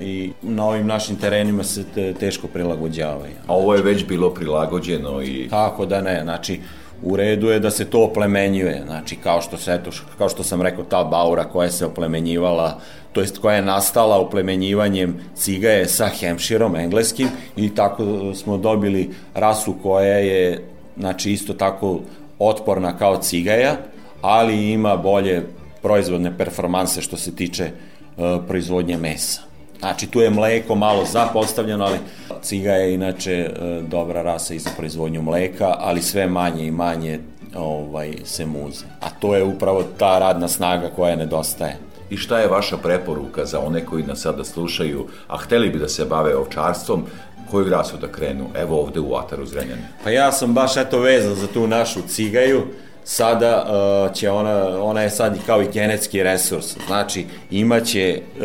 [0.00, 3.32] i na ovim našim terenima se te, teško prilagođavaju.
[3.46, 5.46] A ovo je već bilo prilagođeno i...
[5.50, 6.60] Kako da ne, znači
[7.02, 10.62] u redu je da se to oplemenjuje, znači kao što se eto, kao što sam
[10.62, 12.80] rekao ta baura koja se oplemenjivala,
[13.12, 19.74] to jest koja je nastala oplemenjivanjem cigaje sa hemširom engleskim i tako smo dobili rasu
[19.82, 20.64] koja je
[20.96, 22.00] znači isto tako
[22.38, 23.76] otporna kao cigaja,
[24.20, 25.46] ali ima bolje
[25.82, 29.49] proizvodne performanse što se tiče uh, proizvodnje mesa.
[29.80, 31.98] Znači, tu je mleko malo zapostavljeno, ali
[32.42, 33.50] ciga je inače e,
[33.88, 37.20] dobra rasa i za proizvodnju mleka, ali sve manje i manje
[37.54, 38.84] ovaj, se muze.
[39.00, 41.76] A to je upravo ta radna snaga koja nedostaje.
[42.10, 45.88] I šta je vaša preporuka za one koji nas sada slušaju, a hteli bi da
[45.88, 47.04] se bave ovčarstvom,
[47.50, 48.46] koju rasu da krenu?
[48.54, 49.82] Evo ovde u Ataru Zrenjani.
[50.04, 52.62] Pa ja sam baš eto vezan za tu našu cigaju,
[53.10, 58.44] sada uh, će ona, ona je sad kao i genetski resurs, znači imaće uh,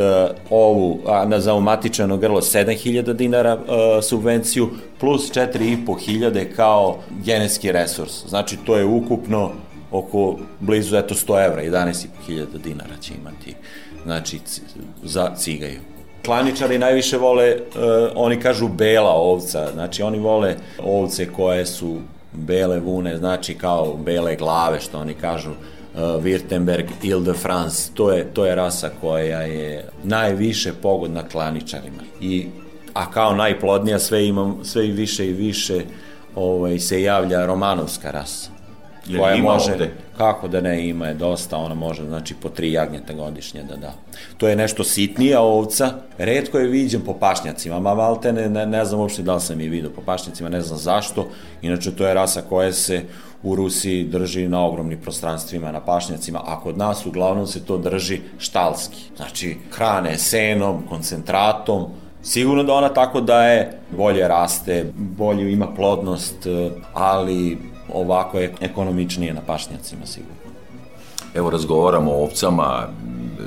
[0.49, 3.63] ovu a, na zaumatičano grlo 7000 dinara uh,
[4.03, 9.51] subvenciju plus 4500 kao genetski resurs, znači to je ukupno
[9.91, 13.55] oko blizu eto 100 evra, 11.500 dinara će imati
[14.03, 14.39] znači
[15.03, 15.79] za cigaju.
[16.25, 17.81] Klaničari najviše vole, uh,
[18.15, 21.97] oni kažu bela ovca, znači oni vole ovce koje su
[22.37, 28.11] bele vune, znači kao bele glave, što oni kažu, uh, Württemberg, Ile de France, to
[28.11, 32.03] je, to je rasa koja je najviše pogodna klaničarima.
[32.21, 32.47] I,
[32.93, 35.81] a kao najplodnija sve, imam, sve i više i više
[36.35, 38.49] ovaj, se javlja romanovska rasa.
[39.17, 39.91] Koja ima može, ovde?
[40.17, 43.93] Kako da ne, ima je dosta, ona može, znači, po tri jagnjeta godišnje da da.
[44.37, 48.85] To je nešto sitnija ovca, redko je viđen po pašnjacima, ma malte ne, ne, ne
[48.85, 51.27] znam uopšte da li sam je vidio po pašnjacima, ne znam zašto,
[51.61, 53.01] inače to je rasa koja se
[53.43, 58.19] u Rusiji drži na ogromnim prostranstvima, na pašnjacima, a kod nas uglavnom se to drži
[58.37, 58.97] štalski.
[59.15, 61.85] Znači, hrane senom, koncentratom,
[62.25, 66.47] Sigurno da ona tako daje, bolje raste, bolje ima plodnost,
[66.93, 67.57] ali
[67.93, 70.35] ovako je ekonomičnije na pašnjacima sigurno.
[71.35, 72.87] Evo razgovaramo o ovcama,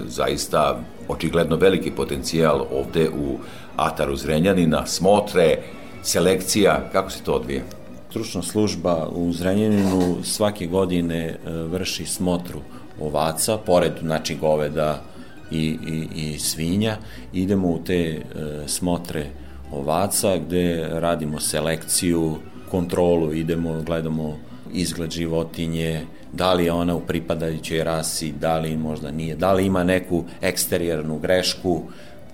[0.06, 3.38] zaista očigledno veliki potencijal ovde u
[3.76, 5.58] Ataru Zrenjanina, smotre,
[6.02, 7.62] selekcija, kako se to odvija?
[8.10, 12.60] Stručna služba u Zrenjaninu svake godine e, vrši smotru
[13.00, 15.02] ovaca, pored znači goveda
[15.50, 16.96] i, i, i svinja,
[17.32, 18.20] idemo u te e,
[18.66, 19.26] smotre
[19.72, 22.36] ovaca gde radimo selekciju,
[22.70, 24.36] kontrolu, idemo, gledamo
[24.72, 26.00] izgled životinje,
[26.32, 30.24] da li je ona u pripadajućoj rasi, da li možda nije, da li ima neku
[30.40, 31.82] eksterijernu grešku,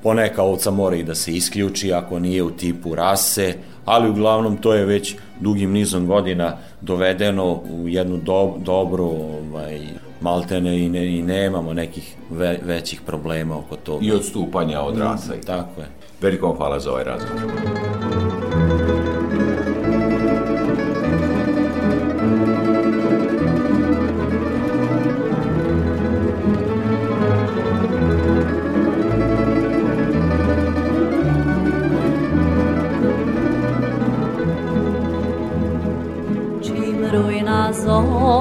[0.03, 3.55] poneka ovca mora i da se isključi ako nije u tipu rase,
[3.85, 9.81] ali uglavnom to je već dugim nizom godina dovedeno u jednu do, dobru ovaj,
[10.21, 14.07] maltene i, ne, i nemamo nekih ve, većih problema oko toga.
[14.07, 15.35] I odstupanja od rasa.
[15.35, 15.87] Mm, tako je.
[16.21, 18.24] Veliko vam hvala za ovaj razgovor.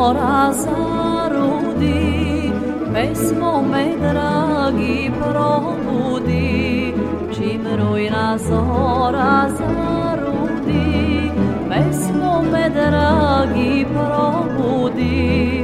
[0.03, 2.51] Zora zarudi,
[2.93, 6.93] pesmo me dragi probudi,
[7.33, 11.31] čim rujna zora zarudi,
[11.69, 15.63] pesmo me dragi probudi.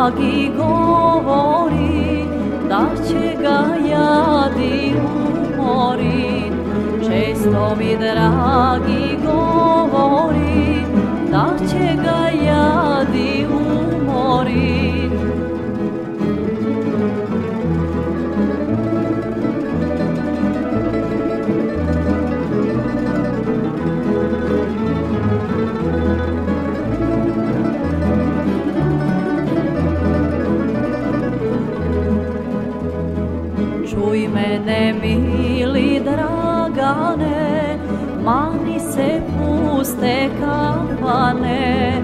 [0.00, 2.24] Dragi govori
[2.68, 4.94] da će ga jadi
[5.58, 6.42] umori.
[7.06, 10.84] Često mi dragi govori
[11.30, 12.19] da će ga
[34.50, 37.78] mene mili dragane,
[38.24, 42.02] mani se puste kafane.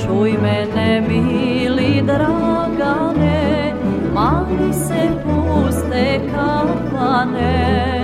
[0.00, 3.74] Čuj mene mili dragane,
[4.14, 7.97] mani se puste kafane.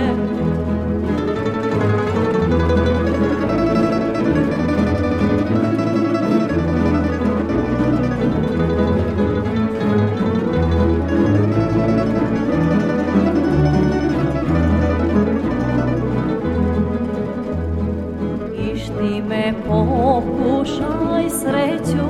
[20.79, 22.07] Pokušaj sreću,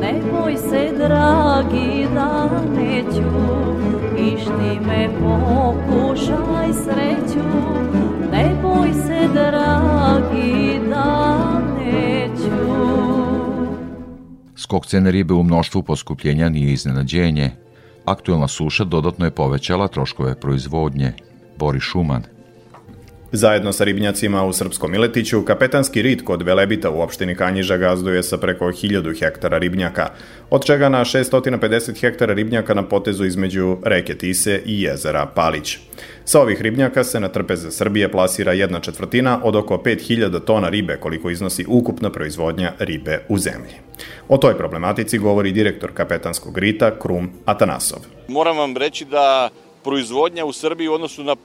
[0.00, 3.28] ne boj se dragi da neću.
[4.18, 7.48] Išti me pokušaj sreću,
[8.32, 12.72] ne boj se dragi da neću.
[14.56, 17.50] Skok cene ribe u mnoštvu poskupljenja nije iznenađenje.
[18.04, 21.12] Aktuelna suša dodatno je povećala troškove proizvodnje.
[21.58, 22.31] Boris Šuman.
[23.34, 28.36] Zajedno sa ribnjacima u Srpskom Miletiću, kapetanski rit kod Velebita u opštini Kanjiža gazduje sa
[28.36, 30.08] preko 1000 hektara ribnjaka,
[30.50, 35.78] od čega na 650 hektara ribnjaka na potezu između reke Tise i jezera Palić.
[36.24, 40.96] Sa ovih ribnjaka se na trpeze Srbije plasira jedna četvrtina od oko 5000 tona ribe
[40.96, 43.74] koliko iznosi ukupna proizvodnja ribe u zemlji.
[44.28, 47.98] O toj problematici govori direktor kapetanskog rita Krum Atanasov.
[48.28, 49.50] Moram vam reći da
[49.84, 51.36] proizvodnja u Srbiji u odnosu na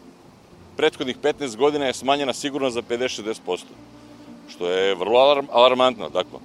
[0.77, 3.63] prethodnih 15 godina je smanjena sigurno za 50-60%,
[4.49, 6.09] što je vrlo alarm, alarmantno.
[6.09, 6.39] Dakle,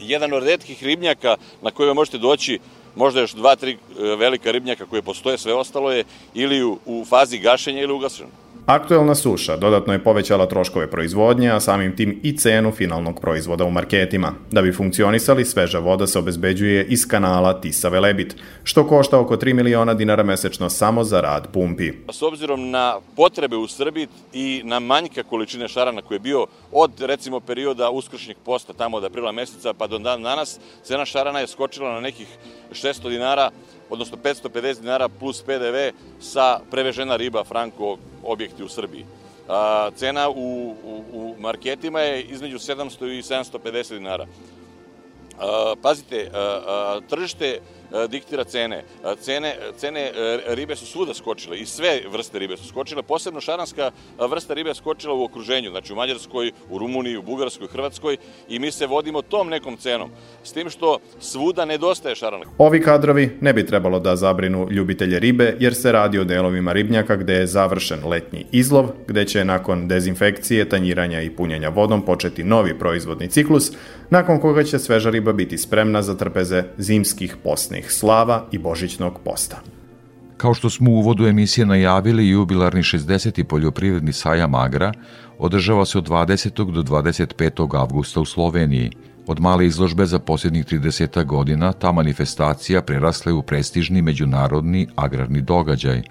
[0.00, 2.58] jedan od redkih ribnjaka na koje možete doći,
[2.96, 3.76] možda još dva, tri e,
[4.16, 6.04] velika ribnjaka koje postoje, sve ostalo je
[6.34, 8.45] ili u, u fazi gašenja ili ugašeno.
[8.66, 13.70] Aktuelna suša dodatno je povećala troškove proizvodnje, a samim tim i cenu finalnog proizvoda u
[13.70, 14.32] marketima.
[14.50, 19.54] Da bi funkcionisali, sveža voda se obezbeđuje iz kanala Tisa Velebit, što košta oko 3
[19.54, 21.92] miliona dinara mesečno samo za rad pumpi.
[22.12, 27.00] S obzirom na potrebe u Srbiji i na manjka količine šarana koji je bio od
[27.00, 31.46] recimo perioda uskršnjeg posta tamo od aprila meseca pa do dan danas, cena šarana je
[31.46, 32.28] skočila na nekih
[32.72, 33.50] 600 dinara
[33.90, 39.06] odnosno 550 dinara plus PDV sa prevežena riba Franko objekti u Srbiji.
[39.48, 44.26] A, cena u, u, u marketima je između 700 i 750 dinara.
[45.38, 47.60] A, pazite, a, a, tržište
[48.08, 48.84] diktira cene.
[49.04, 49.56] A, cene.
[49.78, 53.02] Cene e, ribe su svuda skočile i sve vrste ribe su skočile.
[53.02, 53.90] Posebno šaranska
[54.30, 58.16] vrsta ribe je skočila u okruženju, znači u Mađarskoj, u Rumuniji, u Bugarskoj, Hrvatskoj
[58.48, 60.10] i mi se vodimo tom nekom cenom.
[60.44, 62.44] S tim što svuda nedostaje šarana.
[62.58, 67.16] Ovi kadrovi ne bi trebalo da zabrinu ljubitelje ribe, jer se radi o delovima ribnjaka
[67.16, 72.78] gde je završen letnji izlov, gde će nakon dezinfekcije, tanjiranja i punjenja vodom početi novi
[72.78, 73.72] proizvodni ciklus,
[74.10, 79.56] nakon koga će sveža riba biti spremna za trpeze zimskih posnih slava i božićnog posta.
[80.36, 83.44] Kao što smo u uvodu emisije najavili, jubilarni 60.
[83.44, 84.92] poljoprivredni sajam Agra
[85.38, 86.72] održava se od 20.
[86.72, 87.80] do 25.
[87.80, 88.90] avgusta u Sloveniji.
[89.26, 95.40] Od male izložbe za posljednjih 30 godina ta manifestacija prerasla je u prestižni međunarodni agrarni
[95.40, 96.02] događaj.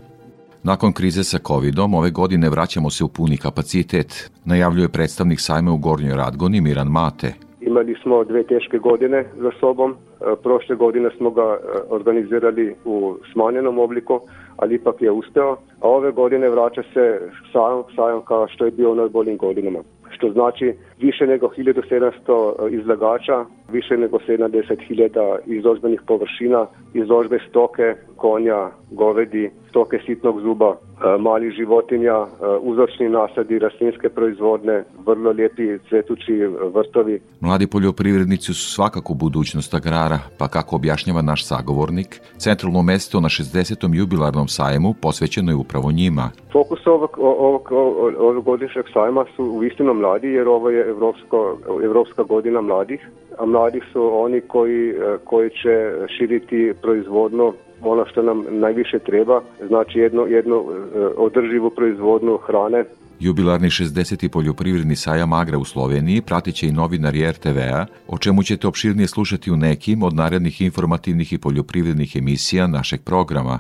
[0.64, 5.78] Nakon krize sa covidom, ove godine vraćamo se u puni kapacitet, najavljuje predstavnik sajma u
[5.78, 7.34] Gornjoj Radgoni Miran Mate.
[7.62, 9.96] Imali smo dve teške godine za sobom.
[10.22, 11.58] E, Prošle godine smo ga e,
[11.90, 14.22] organizirali u smanjenom obliku,
[14.58, 15.52] ali ipak je uspeo.
[15.82, 17.20] A ove godine vraća se
[17.52, 19.80] sajam, sajam kao što je bio u najboljim godinama.
[20.10, 29.50] Što znači više nego 1700 izlagača, više nego 70.000 izložbenih površina, izložbe stoke, konja, govedi,
[29.70, 32.28] stoke sitnog zuba, e, malih životinja, e,
[32.62, 36.34] uzročni nasadi, rastlinske proizvodne, vrlo lijepi cvetući
[36.74, 37.20] vrtovi.
[37.40, 43.96] Mladi poljoprivrednici su svakako budućnost agrara, pa kako objašnjava naš sagovornik, centralno mesto na 60.
[43.96, 46.30] jubilarnom sajmu posvećeno je upravo njima.
[46.52, 51.58] Fokus ovog, ovog, ovog, ovog godišnjeg sajma su u istinu mladi, jer ovo je Evropsko,
[51.84, 58.22] Evropska godina mladih, a mladi su oni koji, e, koji će širiti proizvodno ono što
[58.22, 62.84] nam najviše treba, znači jedno, jedno e, održivu proizvodnu hrane.
[63.20, 64.30] Jubilarni 60.
[64.30, 69.52] poljoprivredni sajam Agra u Sloveniji pratit će i novinari RTV-a, o čemu ćete opširnije slušati
[69.52, 73.60] u nekim od narednih informativnih i poljoprivrednih emisija našeg programa.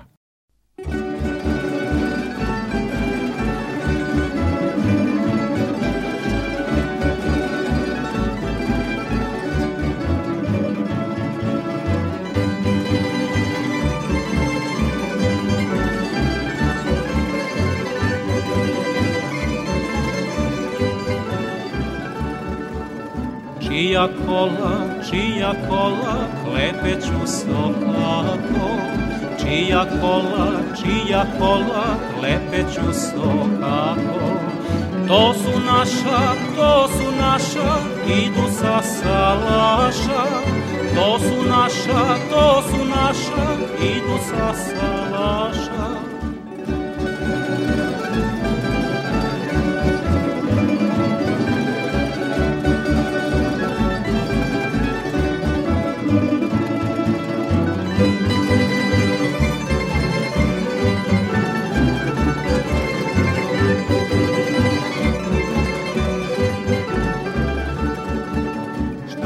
[23.75, 24.75] Čija kola,
[25.09, 28.67] čija kola, klepeću sokako.
[29.41, 30.47] Čija kola,
[30.81, 31.85] čija kola,
[32.19, 34.29] klepeću sokako.
[35.07, 36.19] To su naša,
[36.55, 37.75] to su naša,
[38.07, 40.23] idu sa salaša.
[40.95, 43.43] To su naša, to su naša,
[43.81, 45.74] idu sa salaša.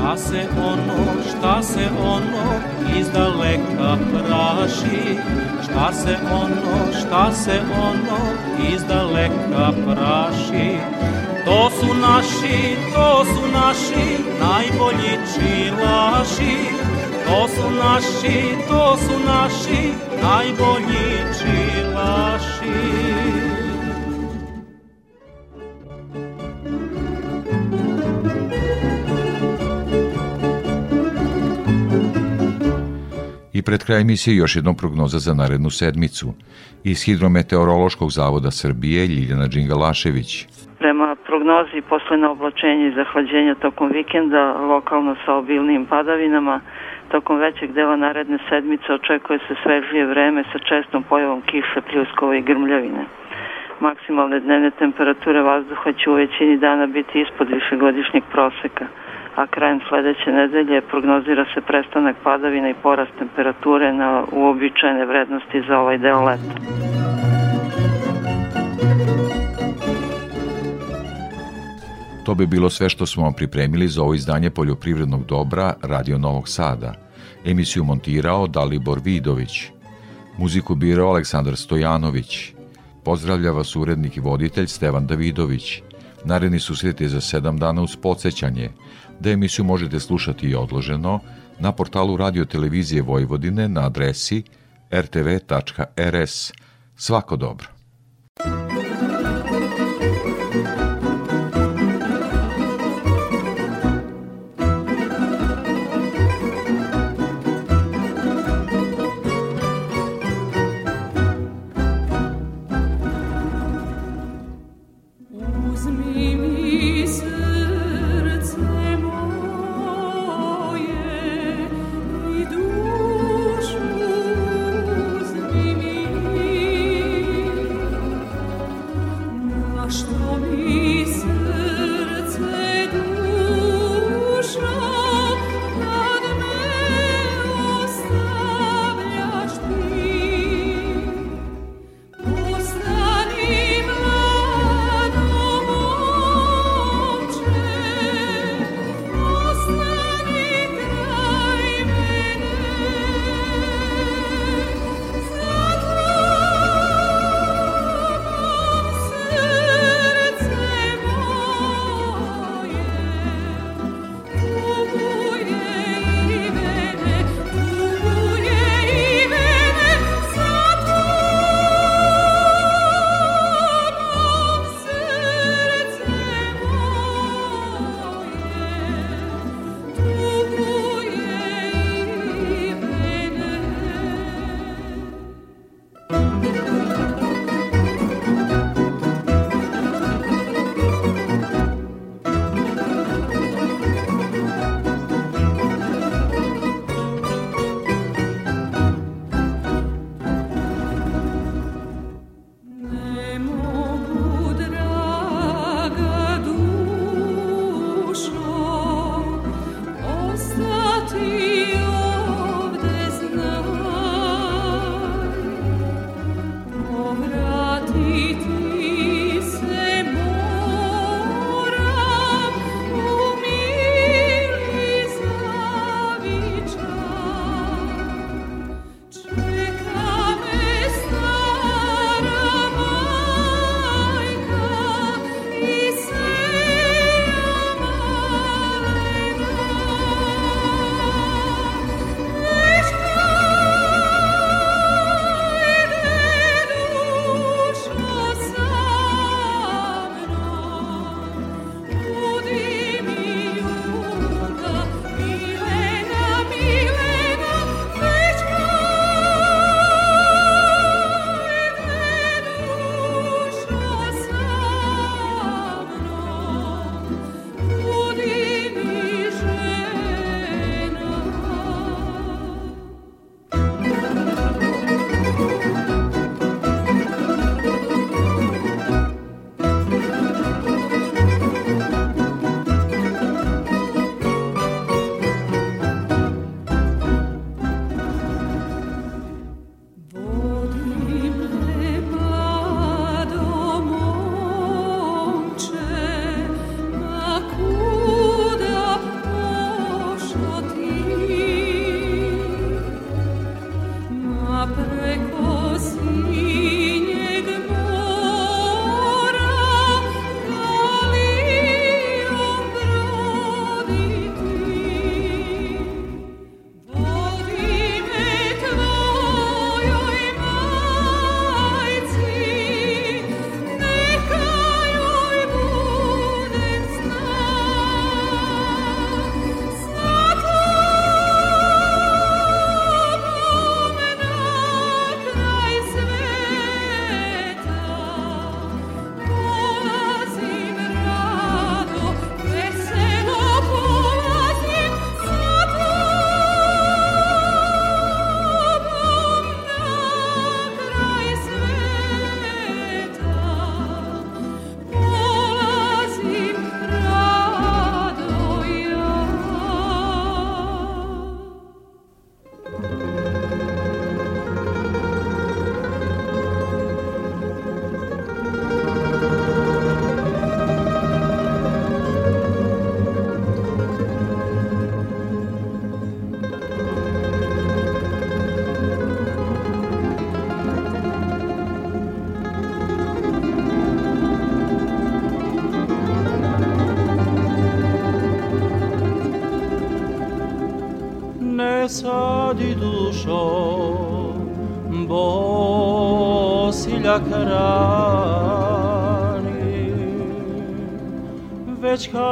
[0.09, 2.47] Šta se ono, šta se ono
[2.99, 5.19] iz daleka praši?
[5.63, 8.19] Šta se ono, šta se ono
[8.73, 10.77] iz daleka praši?
[11.45, 16.57] To su naši, to su naši najbolji čilaši.
[17.27, 19.93] To su naši, to su naši
[20.23, 22.58] najbolji čilaši
[33.69, 36.27] pred kraj emisije još jednom prognoza za narednu sedmicu.
[36.91, 40.31] Iz Hidrometeorološkog zavoda Srbije Ljiljana Đingalašević.
[40.81, 44.43] Prema prognozi posljedno oblačenje i zahlađenja tokom vikenda,
[44.73, 46.55] lokalno sa obilnim padavinama,
[47.11, 52.45] tokom većeg dela naredne sedmice očekuje se svežije vreme sa čestom pojavom kiše, pljuskova i
[52.49, 53.03] grmljavine.
[53.79, 58.85] Maksimalne dnevne temperature vazduha će u većini dana biti ispod višegodišnjeg proseka
[59.35, 65.79] a krajem sledeće nedelje prognozira se prestanak padavina i porast temperature na uobičajene vrednosti za
[65.79, 66.53] ovaj deo leta.
[72.29, 76.49] To bi bilo sve što smo vam pripremili za ovo izdanje poljoprivrednog dobra Radio Novog
[76.49, 76.93] Sada.
[77.45, 79.71] Emisiju montirao Dalibor Vidović.
[80.37, 82.53] Muziku birao Aleksandar Stojanović.
[83.03, 85.81] Pozdravlja vas urednik i voditelj Stevan Davidović.
[86.25, 88.69] Naredni susret je za sedam dana uz podsjećanje
[89.19, 91.19] da emisiju možete slušati i odloženo
[91.59, 94.43] na portalu Radio Televizije Vojvodine na adresi
[94.91, 96.51] rtv.rs.
[96.95, 97.78] Svako dobro.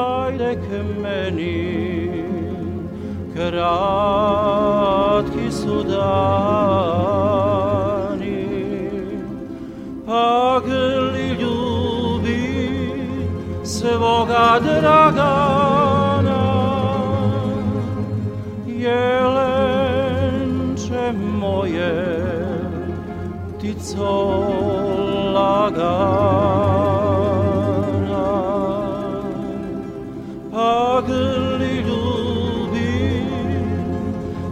[0.07, 0.67] Već hajde k
[1.01, 2.23] meni
[3.35, 4.71] kratki
[5.51, 7.17] su dani
[10.05, 12.43] pagli ljubi
[13.63, 16.43] svoga dragana
[18.67, 19.83] jelenče
[21.39, 21.93] moje
[23.57, 24.13] ptico
[25.33, 27.06] lagana
[30.97, 33.25] pagli ljubi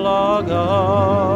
[0.03, 1.26] lagana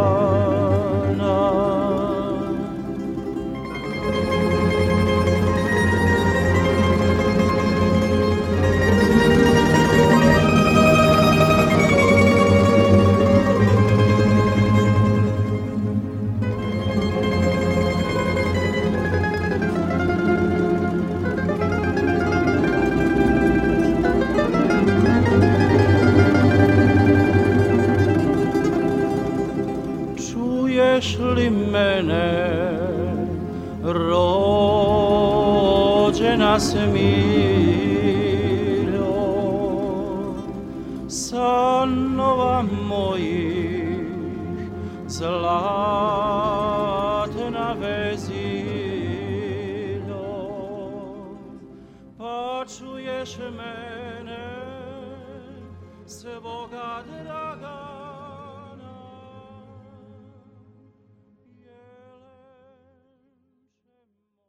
[36.57, 37.50] rođena